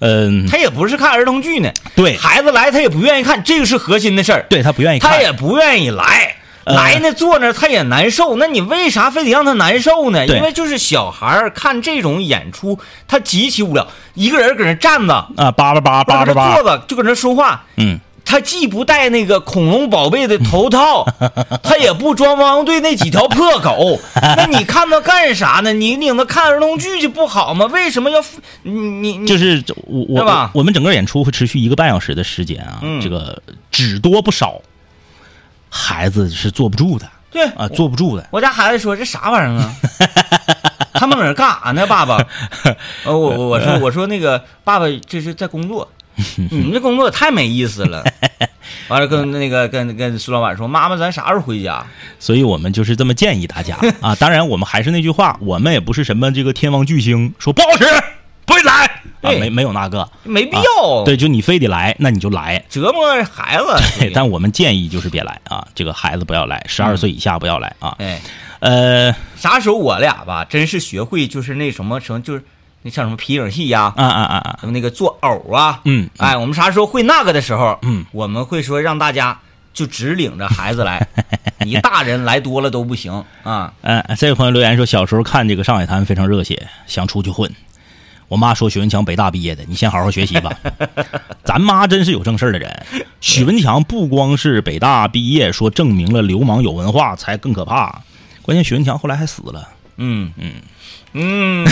[0.00, 4.46] 嗯、他也不是看儿童剧呢，对，孩子来他也不愿意看，这个是核心的事儿。
[4.50, 8.36] 对他不愿意看，他也不愿意来，呃来呢坐那儿他也难受。
[8.36, 10.26] 那你为啥非得让他难受呢？
[10.26, 17.64] 对因为就是小孩儿看这种演出，他极其无聊，一个人搁那站着，啊，叭叭叭叭叭叭坐，着就搁那说话。
[17.76, 21.02] 嗯，他既不戴那个恐龙宝贝的头套，
[21.64, 25.72] 他也不装汪汪队那几条破狗， 那你看他干啥呢？
[25.72, 27.64] 你领他看儿童剧就不好吗？
[27.72, 28.22] 为什么要
[28.64, 34.60] 你你你就是我我对吧我们整个演出会持续一个半小时的时间啊，嗯这个只多不少，
[35.70, 38.28] 孩子是坐不住的对啊，坐不住的。
[38.30, 39.72] 我家孩子说这啥玩意儿啊？
[40.92, 41.86] 他们搁那干啥呢？
[41.86, 42.16] 爸爸？
[43.04, 45.88] 呃，我我我说我说那个爸爸这是在工作，
[46.50, 48.04] 你们这工作也太没意思了。
[48.88, 51.84] 完了，跟那个跟跟苏老板说，妈妈，咱啥时候回家？
[52.18, 54.14] 所以我们就是这么建议大家啊。
[54.20, 57.84] 当然，我们还是那句话，我们也不是什么这个天王巨星，说不好使
[58.46, 58.86] 不会来
[59.20, 62.64] 啊，没没有那个，没必要，对，就你非得来，那你就来。
[62.70, 64.00] 折磨孩子。
[64.00, 67.94] 对，但我们建议就是别来啊，这个孩子不要来，十二岁以下不要来啊。
[67.98, 68.20] 哎，
[68.60, 72.42] 呃啥时候我俩吧，真是学会就是那什么什么，就是
[72.88, 79.38] 那像什么皮影戏呀、啊啊啊啊，什么那个做偶啊，嗯哎，我们啥时候会那个的时候，嗯，我们会说让大家
[79.74, 81.06] 就只领着孩子来，
[81.66, 83.70] 你大人来多了都不行啊。
[83.82, 87.52] 嗯，这位朋友留言说，小时候看这个《上海滩》非常热血，想出去混。
[88.28, 90.50] 我妈说许文强北大毕业的，你先好好学习吧。
[91.44, 92.86] 咱妈真是有正事儿的人。
[93.20, 98.02] 许文强不光是北大毕业，说证明了流氓有文化才更可怕，
[98.42, 99.68] 关键许文强后来还死了。
[99.96, 100.52] 嗯嗯
[101.12, 101.66] 嗯，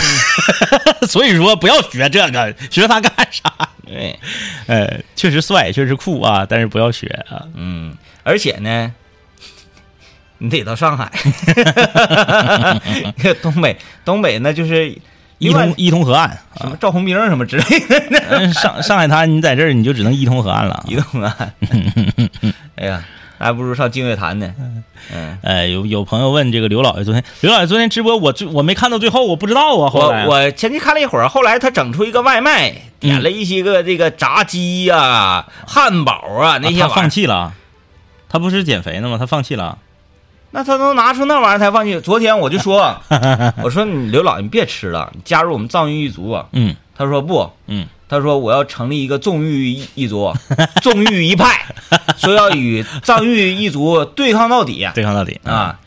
[1.09, 3.53] 所以说不要学这个，学他干啥？
[3.87, 4.19] 对，
[4.67, 7.43] 呃，确实帅，确实酷啊，但是不要学啊。
[7.55, 7.95] 嗯，
[8.25, 8.93] 而且呢，
[10.39, 11.11] 你得到上海，
[13.43, 14.93] 东北，东北那就是
[15.39, 17.79] 一通一通河岸什么赵红兵什么之类
[18.11, 20.85] 的，嗯上上海滩，你在这儿你就只能一通河岸了。
[20.89, 21.53] 一通河岸，
[22.77, 23.05] 哎呀，
[23.39, 24.55] 还不如上净月潭呢。
[25.13, 29.91] 嗯，哎，有有朋友问这个刘老爷昨天，刘老爷昨天直播我最我没看到最后，我不知道啊。
[29.91, 37.11] 后我来我前期看了一会儿，后来他整出一个外卖，点了一些个这个炸鸡呀、汉堡啊那些他放玩意儿。
[37.11, 37.53] 弃了，
[38.29, 39.17] 他不是减肥呢吗？
[39.19, 39.79] 他放弃了。
[40.53, 42.01] 那他能拿出那玩意儿才放弃？
[42.01, 42.97] 昨天我就说，
[43.63, 46.47] 我说你刘老，你别吃了，你加入我们藏域一族吧。
[46.53, 50.33] 嗯他说不，嗯，他说我要成立一个纵欲一一族，
[50.83, 51.67] 纵欲一派，
[52.17, 55.41] 说要与藏域一族对抗到底对抗到底！
[55.45, 55.79] 啊！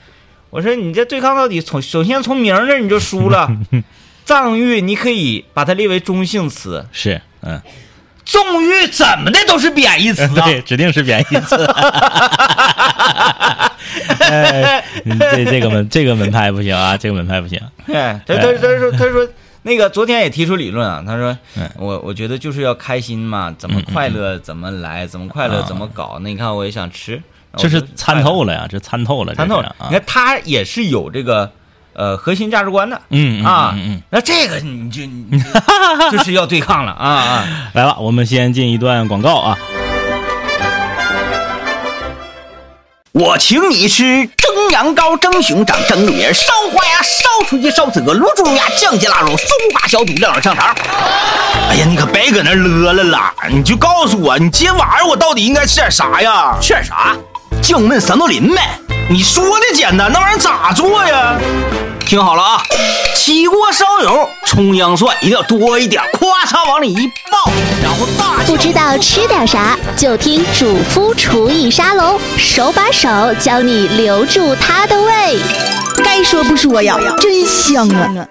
[0.49, 3.49] 我说你这对抗到底，从首先从名儿这你就输了。
[4.25, 7.59] 藏域你可以把它列为中性词，是，嗯，
[8.25, 10.45] 纵欲怎么的都是贬义词啊！
[10.45, 11.55] 对，指定是贬义词。
[14.19, 14.83] 哎，
[15.31, 17.59] 这这个门这个门派不行啊，这个门派不行。
[17.87, 19.27] 哎，他他他说他说
[19.61, 26.17] 那个昨天也提出理论啊，他说嗯我我觉得就是要开心嘛，怎么快乐怎么来，怎么快乐啊怎么搞。
[26.21, 27.21] 那你看我也想吃，
[27.57, 29.75] 这是参透了，呀，这参透了，参透了。
[29.77, 29.91] 啊你。
[29.91, 31.51] 看他也是有这个
[31.93, 33.77] 呃核心价值观的嗯嗯啊。
[34.09, 35.45] 那这个你就你就
[36.17, 37.71] 就是要对抗了啊啊！
[37.73, 39.57] 来了，我们先进一段广告啊。
[43.19, 50.73] 我请你吃蒸羊羔、蒸熊掌、蒸鹿儿、烧花鸭、烧雏鸡、烧子鹅、卤猪卤鸭、酱鸡腊肉、松花小肚、晾耳香肠。
[51.69, 53.33] 哎呀，你可别搁那乐了啦！
[53.51, 56.55] 你就告诉我，你今晚上我到底应该吃点啥呀？
[56.61, 57.13] 吃点啥？
[57.61, 58.79] 酱焖三豆鳞呗。
[59.09, 61.37] 你说的简单，那玩意儿咋做呀？
[62.05, 62.61] 听好了啊，
[63.15, 67.51] 起锅烧油，葱姜蒜一定要多一点，咵嚓往里一爆，
[67.83, 75.39] 然后大不知道吃点啥，就听主夫厨艺沙龙，手把手教你留住它的胃。
[76.03, 78.25] 该说不说呀，真香啊！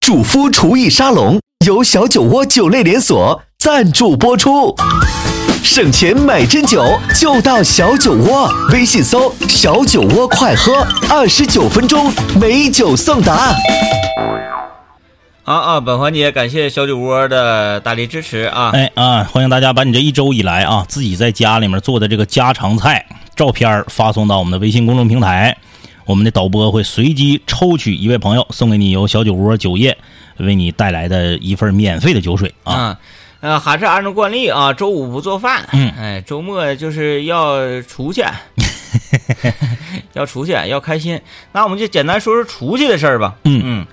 [0.00, 4.74] 主夫厨艺沙龙由小酒窝酒类连锁赞助播出。
[5.68, 6.82] 省钱买真酒
[7.14, 10.72] 就到小酒窝，微信搜“小酒窝快喝”，
[11.10, 13.54] 二十九分钟美酒送达。
[15.44, 15.80] 啊啊！
[15.80, 18.70] 本环节感谢小酒窝的大力支持啊！
[18.72, 23.04] 哎啊，欢迎大家把你这一周以来啊自己在家里面做的这个家常菜
[23.36, 25.54] 照片发送到我们的微信公众平台，
[26.06, 29.98] 我们的导播会随机抽取一位朋友，送给你由小酒窝酒业
[30.38, 32.74] 为你带来的一份免费的酒水啊。
[32.74, 32.98] 啊，
[33.40, 38.24] 呃，还是按照惯例啊，周五不做饭，嗯哎，周末就是要出去，
[40.14, 41.20] 要出去，要开心。
[41.52, 43.36] 那我们就简单说说出去的事儿吧。
[43.44, 43.86] 嗯嗯，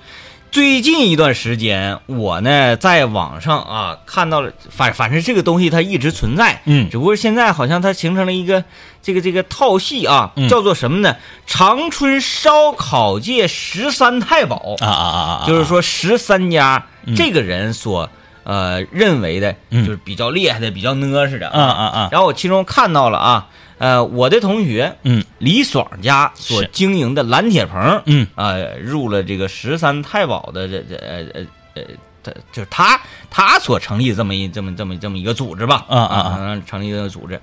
[0.51, 8.63] 最近一段时间，我呢在网上啊看到了，反反正这个东西它一直存在，嗯只不过现在好像它形成了一个
[9.03, 11.15] 这个这个套系啊，嗯叫做什么呢？
[11.45, 15.43] 长春烧烤界十三太保啊啊啊啊！
[15.43, 18.09] 啊就是说十三家嗯这个人所
[18.45, 19.85] 呃认为的，嗯。
[19.85, 21.59] 就是比较厉害的、比较呢似的啊。
[21.61, 25.21] 啊啊然后我其中看到了啊，呃，我的同学嗯。
[25.39, 28.25] 李爽家所经营的蓝铁棚，嗯。
[28.35, 31.83] 啊、入了这个十三太保的这这呃呃呃。
[32.25, 36.29] 他就是他，他所成立这么一这么这么这么一个组织吧，啊啊啊。
[36.41, 37.39] 啊，成立这个组织，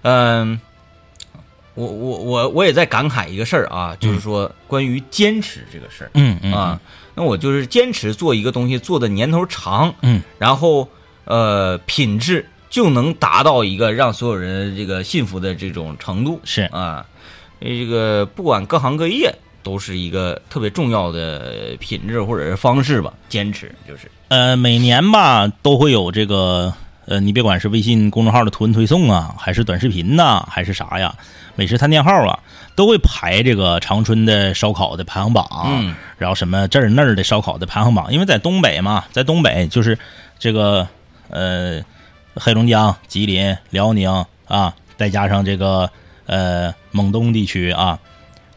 [0.00, 0.58] 嗯，
[1.74, 6.54] 我我我我也在感慨一个事儿啊，就是说关于坚持这个事儿，嗯嗯。
[6.54, 6.80] 啊，
[7.14, 10.88] 那我就是坚持做一个东西，做的年头长，嗯，然后
[11.24, 16.62] 呃品质就能达到一个让所有人这个信服的这种程度，是。
[16.72, 17.06] 啊，
[17.60, 24.10] 这个不管各行各业都是一个特别重要的品质或者是方式吧，坚持就是。
[24.28, 26.74] 呃，每年吧都会有这个，
[27.06, 31.14] 呃，你别管是微信公众号的图文推送啊，还是短视频呐、还是啥呀，
[31.54, 32.38] 美食探店号啊，
[32.74, 39.98] 都会排这个长春的烧烤的排行榜，嗯然后什么这儿那儿的烧烤的排行榜，因为在东北嘛，在东北就是
[40.38, 40.86] 这个
[41.28, 41.82] 呃
[42.34, 44.10] 黑龙江、吉林、辽宁
[44.46, 45.90] 啊，再加上这个
[46.26, 47.98] 呃蒙东地区啊。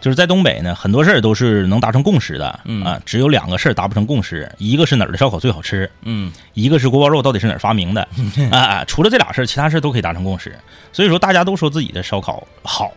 [0.08, 8.08] 就是在东北呢，很多事儿都是能达成共识的，嗯啊，只有两个事儿达不成共识，一个是哪儿的烧烤最好吃，嗯一个是锅包肉到底是哪儿发明的，
[8.50, 10.58] 啊啊，除了这俩事儿，其他事儿都可以达成共识。
[10.94, 12.90] 所以说，大家都说自己的烧烤好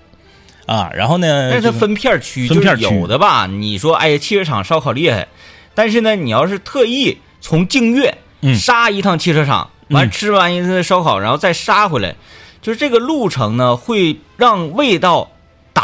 [0.66, 5.26] 啊，然后呢，但是它分片区，分片区就是有的吧，你说哎呀，汽车厂烧烤厉害，
[5.74, 12.14] 但是呢，你要是特意从净月嗯杀一趟汽车厂，完嗯吃完一次烧烤，然后再杀回来，
[12.62, 15.28] 就是这个路程呢，会让味道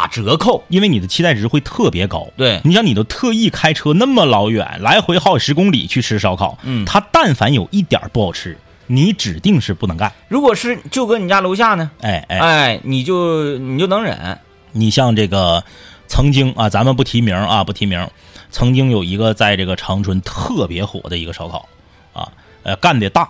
[0.07, 0.65] 打折扣。
[0.69, 2.27] 因为你的期待值会特别高。
[2.37, 10.13] 对你想，你都特意开车那么老远，来回好几十公里去吃烧烤，嗯它但凡有一点不好吃，你指定是不能干。
[10.29, 14.39] 如果是就搁你家楼下呢，哎哎，哎，你就你就能忍。
[14.73, 15.65] 你像这个
[16.07, 18.09] 曾经啊，咱们不提名啊，不提名，
[18.51, 21.69] 曾经有一个在这个长春特别火的一个烧烤
[22.13, 22.31] 啊，
[22.63, 23.29] 呃，干的大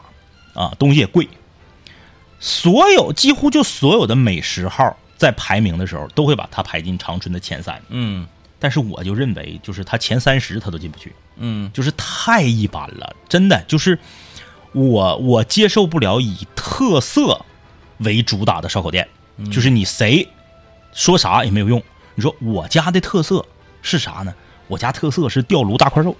[0.55, 1.29] 啊，东西也贵，
[2.41, 8.27] 所有几乎就所有的美食号在排名的时候都会把它排进长春的前三，嗯。
[8.59, 11.71] 但是我就认为，就是他前三十他都进不去，嗯。
[11.73, 13.99] 就是太一般了，真的就是
[14.73, 17.45] 我我接受不了以特色
[17.99, 19.07] 为主打的烧烤店，
[19.53, 20.27] 就是你谁
[20.93, 21.83] 说啥也没有用。
[22.15, 23.45] 你说我家的特色
[23.83, 24.35] 是啥呢？
[24.69, 26.17] 我家特色是吊炉大块肉，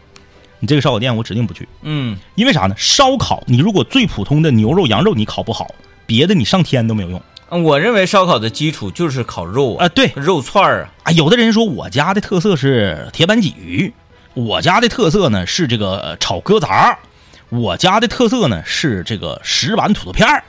[0.61, 2.19] 你这个烧烤店我指定不去，嗯。
[2.35, 2.75] 因为啥呢？
[2.77, 5.75] 烧烤你如果最普通的牛肉、羊肉你烤不好，
[6.05, 7.19] 别的你上天都没有用。
[7.19, 9.89] 嗯，我认为烧烤的基础就是烤肉啊。
[9.89, 13.93] 对肉串儿啊，啊，有的人说我家的特色是铁板鲫鱼，
[14.35, 16.99] 我家的特色呢是这个呃炒鸽杂儿，
[17.51, 20.43] 我家的特色呢是这个石板土豆片儿。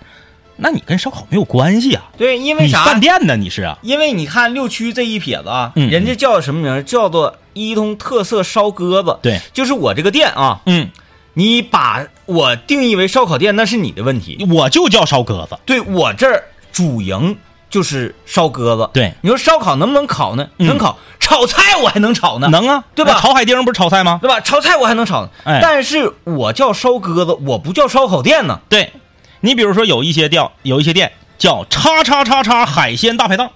[0.59, 2.05] 那你跟烧烤没有关系啊？
[2.17, 2.83] 对，因为你啥？
[2.83, 3.37] 饭店呢？
[3.37, 3.77] 你是啊？
[3.83, 6.81] 因为你看六区这一撇子啊，嗯人家叫什么名儿？
[6.81, 9.19] 叫做一通特色烧鸽子。
[9.21, 10.89] 对，就是我这个店啊，嗯，
[11.35, 14.47] 你把我定义为烧烤店，那是你的问题。
[14.49, 15.59] 我就叫烧鸽子。
[15.63, 17.38] 对我这儿主营
[17.70, 18.89] 就是烧鸽子。
[18.93, 20.47] 对，你说烧烤能不能烤呢？
[20.57, 24.20] 嗯能烤，炒菜我还能炒呢，能啊，对吧炒海丁不是炒菜吗？
[24.22, 24.39] 对吧？
[24.41, 25.30] 炒菜我还能炒呢。
[25.43, 28.61] 哎但是我叫烧鸽子，我不叫烧烤店呢。
[28.70, 28.93] 对，
[29.41, 33.51] 你比如说有一些店，有一些店叫叉叉叉叉海鲜大排档，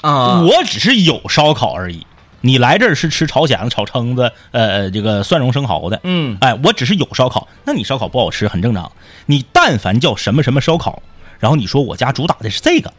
[0.00, 2.06] 啊，我只是有烧烤而已。
[2.40, 8.92] 你来这儿是吃炒蚬子、炒蛏子，呃，呃这个蒜蓉生蚝的，嗯哎，我只是有烧烤，那你烧烤不好吃很正常。
[9.24, 11.02] 你但凡叫什么什么烧烤，
[11.38, 12.92] 然后你说我家主打的是这个，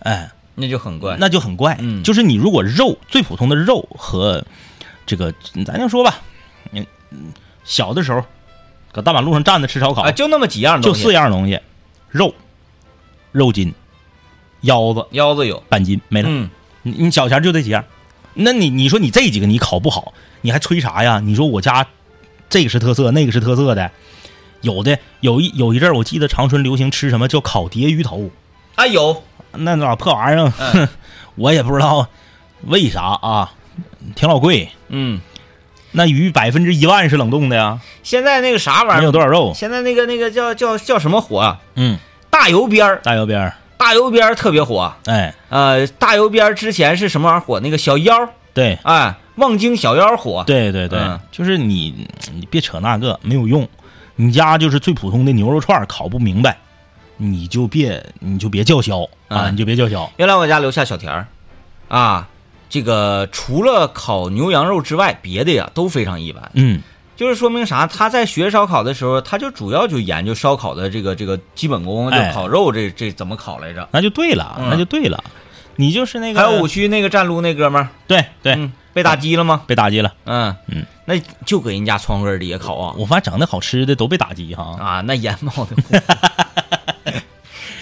[0.00, 1.16] 哎，那就很怪。
[1.18, 1.76] 那就很怪。
[1.80, 4.44] 嗯就是你如果肉最普通的肉和
[5.06, 5.32] 这个，
[5.64, 6.18] 咱就说吧，
[6.70, 7.32] 你嗯
[7.64, 8.24] 小的时候
[8.92, 11.60] 搁大马路上站着吃烧烤，啊，就那么几样东西，就四样东西：
[12.10, 12.34] 肉、
[13.32, 13.72] 肉筋、
[14.62, 16.28] 腰子、腰子有，半斤，没了。
[16.30, 16.50] 嗯，
[16.82, 17.84] 你你小前就这几样，
[18.34, 21.20] 那你你说你这几个你烤不好，你还吹啥呀？
[21.20, 21.86] 你说我家
[22.48, 23.90] 这个是特色，那个是特色的，
[24.62, 28.30] 有的有一有一阵儿我记得长春流行吃什么叫烤蝶鱼头，
[28.74, 30.88] 啊有，那老破玩意儿，
[31.36, 32.08] 我也不知道
[32.66, 33.52] 为啥啊，
[34.14, 34.68] 挺老贵。
[34.88, 35.20] 嗯，
[35.92, 39.52] 那鱼百分之一万是冷冻的呀，现在那个啥玩意儿没有多少肉。
[39.54, 41.58] 现在那个那个叫叫叫什么火啊？
[41.76, 41.98] 嗯，
[42.28, 44.92] 大油边儿，大油边儿，大油边儿特别火。
[45.06, 47.58] 哎，呃，大油边儿之前是什么玩意儿火？
[47.60, 50.44] 那个小腰，对哎，望京小腰火。
[50.46, 53.66] 对对对，嗯就是你你别扯那个没有用，
[54.16, 56.56] 你家就是最普通的牛肉串儿烤不明白，
[57.16, 60.10] 你就别你就别叫嚣啊，嗯你就别叫嚣。
[60.16, 61.26] 原来我家楼下小田儿，
[61.88, 62.28] 啊，
[62.68, 66.50] 这个除了烤牛羊肉之外，别的呀都非常一般。
[66.54, 66.82] 嗯，
[67.16, 67.86] 就是说明啥？
[67.86, 73.88] 他在学烧烤的时候，他就主要就研究烧烤的这个这个基本功，就哎烤肉这这怎么烤来着？
[73.92, 75.22] 那就对了，嗯那就对了，
[75.76, 79.62] 你就是那个还有五区那个站撸那哥们儿，对对、嗯，被打击了吗？
[79.66, 80.12] 被打击了。
[80.24, 81.14] 嗯嗯，那
[81.44, 84.76] 就搁人家窗户根儿底下烤啊我发现整的好吃的都被打击哈。
[84.78, 85.76] 啊，那烟冒的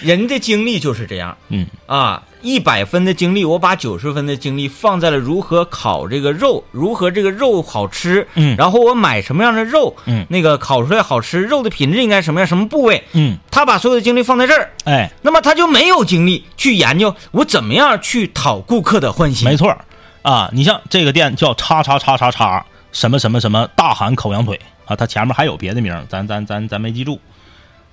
[0.01, 1.37] 人的精力就是这样。
[1.49, 1.65] 嗯。
[1.85, 8.55] 啊，一百分的精力，我把九十分的精力放在了如何烤这个肉，如何这个肉好吃，嗯。
[8.57, 10.25] 然后我买什么样的肉，嗯。
[10.29, 19.47] 那个烤出来好吃，肉的品质应该什么样，什么部位，嗯，他把所有的精力放在这儿，哎，那么他就没有精力去研究我怎么样去讨顾客的欢心。
[19.47, 19.75] 没错
[20.21, 24.59] 啊，你像这个店叫叉叉叉叉叉什么什么什么大韩烤羊腿。
[24.85, 27.19] 啊，它前面还有别的名，咱咱咱咱没记住。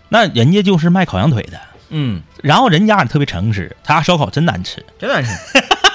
[0.09, 5.30] 那人家就是卖烤羊腿的，嗯，然后人家也特别诚实，他家烧烤真难吃，真难吃，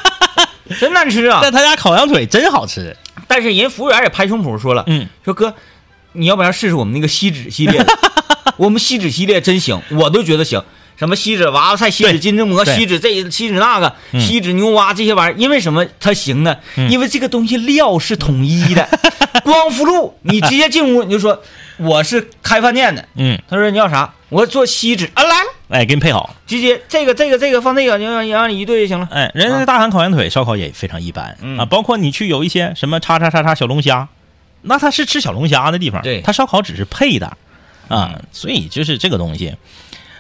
[0.80, 1.40] 真难吃啊！
[1.42, 2.96] 但他家烤羊腿真好吃。
[3.28, 5.54] 但是人服务员也拍胸脯说了，嗯，说哥，
[6.14, 7.94] 你要不然试试我们那个锡纸系列的，
[8.58, 10.64] 我们锡纸系列真行，我都觉得行。
[10.98, 16.56] 什么锡纸娃娃菜、锡纸金针蘑、锡纸这锡纸那个、嗯锡纸牛蛙这些玩意儿，因为什么它行呢？
[16.90, 18.88] 因为这个东西料是统一的。
[19.44, 21.42] 光复路，你直接进屋你就说
[21.78, 24.14] 我是开饭店的，嗯，他说你要啥？
[24.30, 26.36] 我做锡纸啊，来了，哎，给你配好。
[26.46, 29.08] 直接这个这个这个放这个，你让你让你一对就行了。
[29.12, 34.08] 哎，人家大韩烤羊腿烧烤也非常一般、嗯啊，包括你去有一些什么叉叉叉叉小龙虾，
[34.62, 37.38] 那他是吃小龙虾的地方，对他烧烤只是配的
[37.88, 39.56] 啊，所以就是这个东西，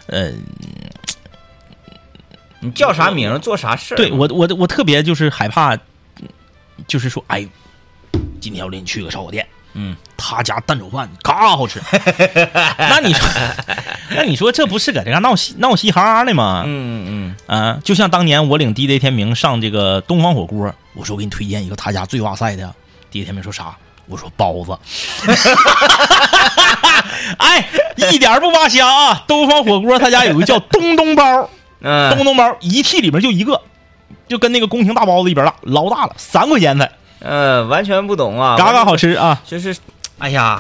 [0.07, 0.31] 呃，
[2.61, 3.97] 你叫啥名做啥事儿？
[3.97, 5.77] 对我我我特别就是害怕，
[6.87, 7.45] 就是说，哎，
[8.39, 11.81] 今天我领你去个烧烤店，嗯，他家蛋炒饭嘎好吃，
[12.77, 13.27] 那你说，
[14.15, 16.63] 那你说这不是搁这嘎闹嘻闹嘻哈的吗？
[16.65, 22.73] 嗯嗯啊，就像当年我领 DJ 天明上这个东方火锅，我说我给你推荐一个他家最哇塞的
[23.11, 23.75] ，DJ 天明说啥？
[24.07, 24.77] 我说包子。
[27.37, 27.69] 哎，
[28.11, 29.23] 一点不扒瞎啊！
[29.27, 31.49] 东方火锅他家有个叫东东包，
[31.81, 33.61] 嗯东东包一屉里面就一个，
[34.27, 36.91] 就跟那个宫廷大包子一边大，老大了，三块钱才，
[37.21, 39.41] 呃，完全不懂啊，嘎嘎好吃啊！
[39.45, 39.75] 就是，
[40.17, 40.59] 哎呀，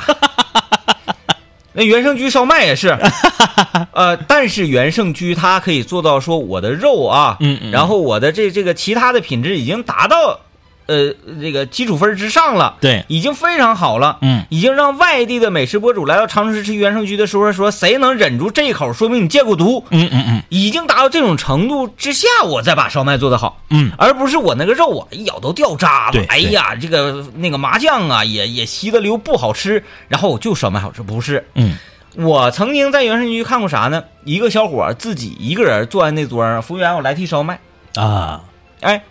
[1.73, 2.97] 那原盛居烧麦也是，
[3.93, 10.39] 呃，但是原盛居它可以做到说我的肉啊，嗯嗯然后我的这这个其他的品质已经达到。
[10.87, 13.05] 呃，这个基础分之上了，对。
[13.07, 20.43] 已经非常好了，嗯，已经让外地的美食博主来到长春市吃原生居的时候说，谁能忍住这一口，说明你戒过毒，嗯嗯嗯。
[20.49, 31.45] 已经达到这种程度之下，我再把烧麦做得好，嗯，而不是我那个肉啊一咬都掉渣了对，哎呀，这个那个麻酱啊也也稀的流不好吃，然后我就烧麦好吃，不是。
[31.55, 31.77] 嗯，
[32.15, 34.03] 我曾经在原生居看过啥呢？
[34.25, 37.59] 一个小伙自己一个人坐在那桌上，服务员我来屉烧麦，
[37.95, 38.41] 啊，
[38.81, 39.01] 哎，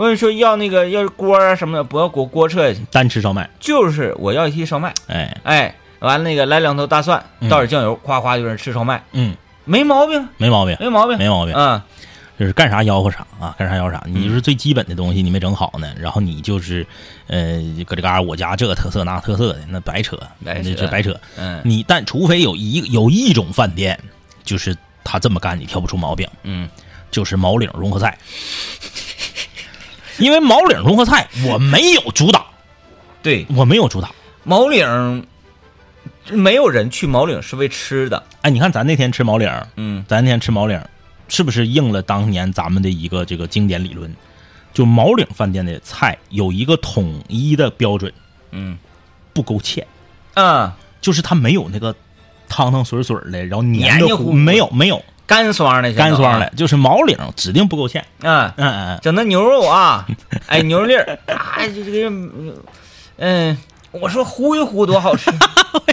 [0.00, 7.50] 问说要那个要锅啊什么的，不要锅锅撤下去，单吃烧麦，就是我要一屉烧麦，哎，哎，完了那个来两头大蒜，嗯。
[7.50, 9.36] 倒点酱油，夸夸就是吃烧麦，嗯，
[9.66, 11.82] 没毛病，没毛病，没毛病，没毛病，嗯，
[12.38, 14.02] 就是干啥吆喝啥啊，干啥吆喝啥。
[14.06, 16.86] 你就是最基本的东西你没整好呢，然后你就是，
[17.26, 21.14] 呃，搁这嘎我家这个特色那个特色的，那白扯，白扯那这白扯。
[21.36, 21.60] 嗯。
[21.62, 24.00] 你但除非有一有一种饭店，
[24.44, 24.74] 就是
[25.04, 26.66] 他这么干你挑不出毛病，嗯，
[27.10, 28.16] 就是毛领融合菜。
[30.20, 32.44] 因为毛领融合菜 我没有主打，
[33.22, 34.10] 对，我没有主打。
[34.44, 35.26] 毛领，
[36.30, 40.80] 没有人去毛领是为吃的，哎，你看咱那天吃毛领，嗯，咱那天吃毛领，
[41.28, 44.14] 是不是应了当年咱们的一个这个经典理论？
[44.72, 48.12] 就毛领饭店的菜有一个统一的标准，
[48.52, 48.78] 嗯，
[49.32, 49.82] 不勾芡，
[50.34, 51.94] 嗯，就是它没有那个
[52.48, 58.02] 汤汤水水的，然后黏糊没有没有干爽的，干爽的，，就是毛领指定不够芡。
[58.22, 60.04] 嗯，嗯嗯，整那牛肉啊，
[60.48, 62.10] 哎，牛肉粒儿，啊，这这个，
[63.18, 63.56] 嗯，
[63.92, 65.30] 我说糊一糊多好吃，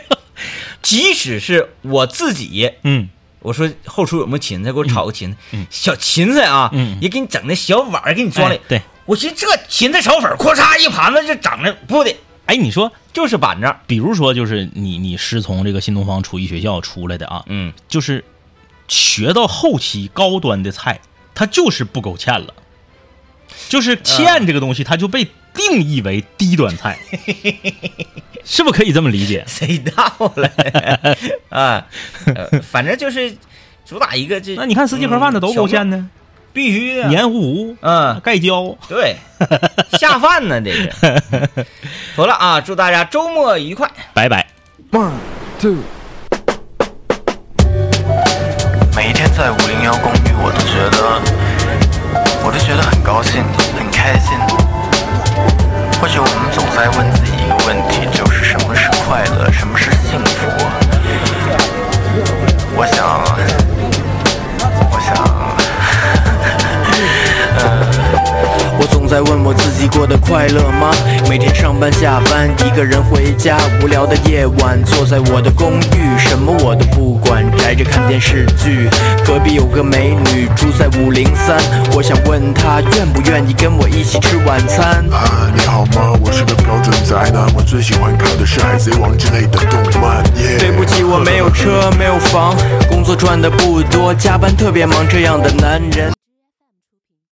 [0.82, 3.10] 即使是我自己，嗯，
[3.42, 6.98] 我说后厨有没有芹菜，给我炒个芹菜，嗯小芹菜啊，嗯。
[7.00, 8.56] 也给你整那小碗儿给你装里。
[8.56, 12.12] 哎，对，我寻思这芹菜炒粉咔，嚓一盘子就整的不的，
[12.48, 18.24] 哎，你说，就是板正，比如说，就是你你师从这个新东方厨艺学校出来的啊，嗯，就是
[18.88, 21.00] 学到后期高端的菜，
[21.36, 22.54] 它就是不勾芡了，
[23.70, 26.98] 就是芡这个东西，它就被定义为低端菜，
[28.46, 29.44] 是不是可以这么理解？
[29.48, 30.50] 谁到了
[31.50, 31.86] 啊？
[32.34, 33.36] 呃反正就是
[33.86, 36.10] 主打一个这，那你看四季盒饭的都勾芡呢，呢，
[36.54, 39.16] 必须的，黏糊糊，嗯，盖浇，对，
[40.00, 41.66] 下饭呢，这个。
[42.16, 43.90] 好了啊，祝大家周末愉快。
[44.14, 44.48] 拜拜。
[44.92, 45.12] One
[45.60, 45.97] two。
[48.98, 51.22] 每一天在五零幺公寓，我都觉得，
[52.43, 53.43] 我都觉得很高兴，
[53.78, 54.36] 很开心。
[56.02, 59.91] 或许我们总在问自己一个问题，就是什么是快乐，什么是
[69.08, 70.91] 总在问我自己过得快乐吗？
[71.30, 78.89] 每天上班下班，一个人回家，无聊的夜晚，坐在我的公寓，什么我都不管，宅着看电视剧。
[79.26, 81.55] 隔壁有个美女住在五零三，
[81.95, 85.05] 我想问她愿不愿意跟我一起吃晚餐。
[85.10, 86.12] 啊，你好吗？
[86.22, 90.22] 我是个标准宅男，我最喜欢看的是《海贼王》之类的动漫。
[90.36, 92.53] 耶、对不起，我没有车，没有房，
[92.89, 96.12] 工作赚的不多，加班特别忙，这样的男人。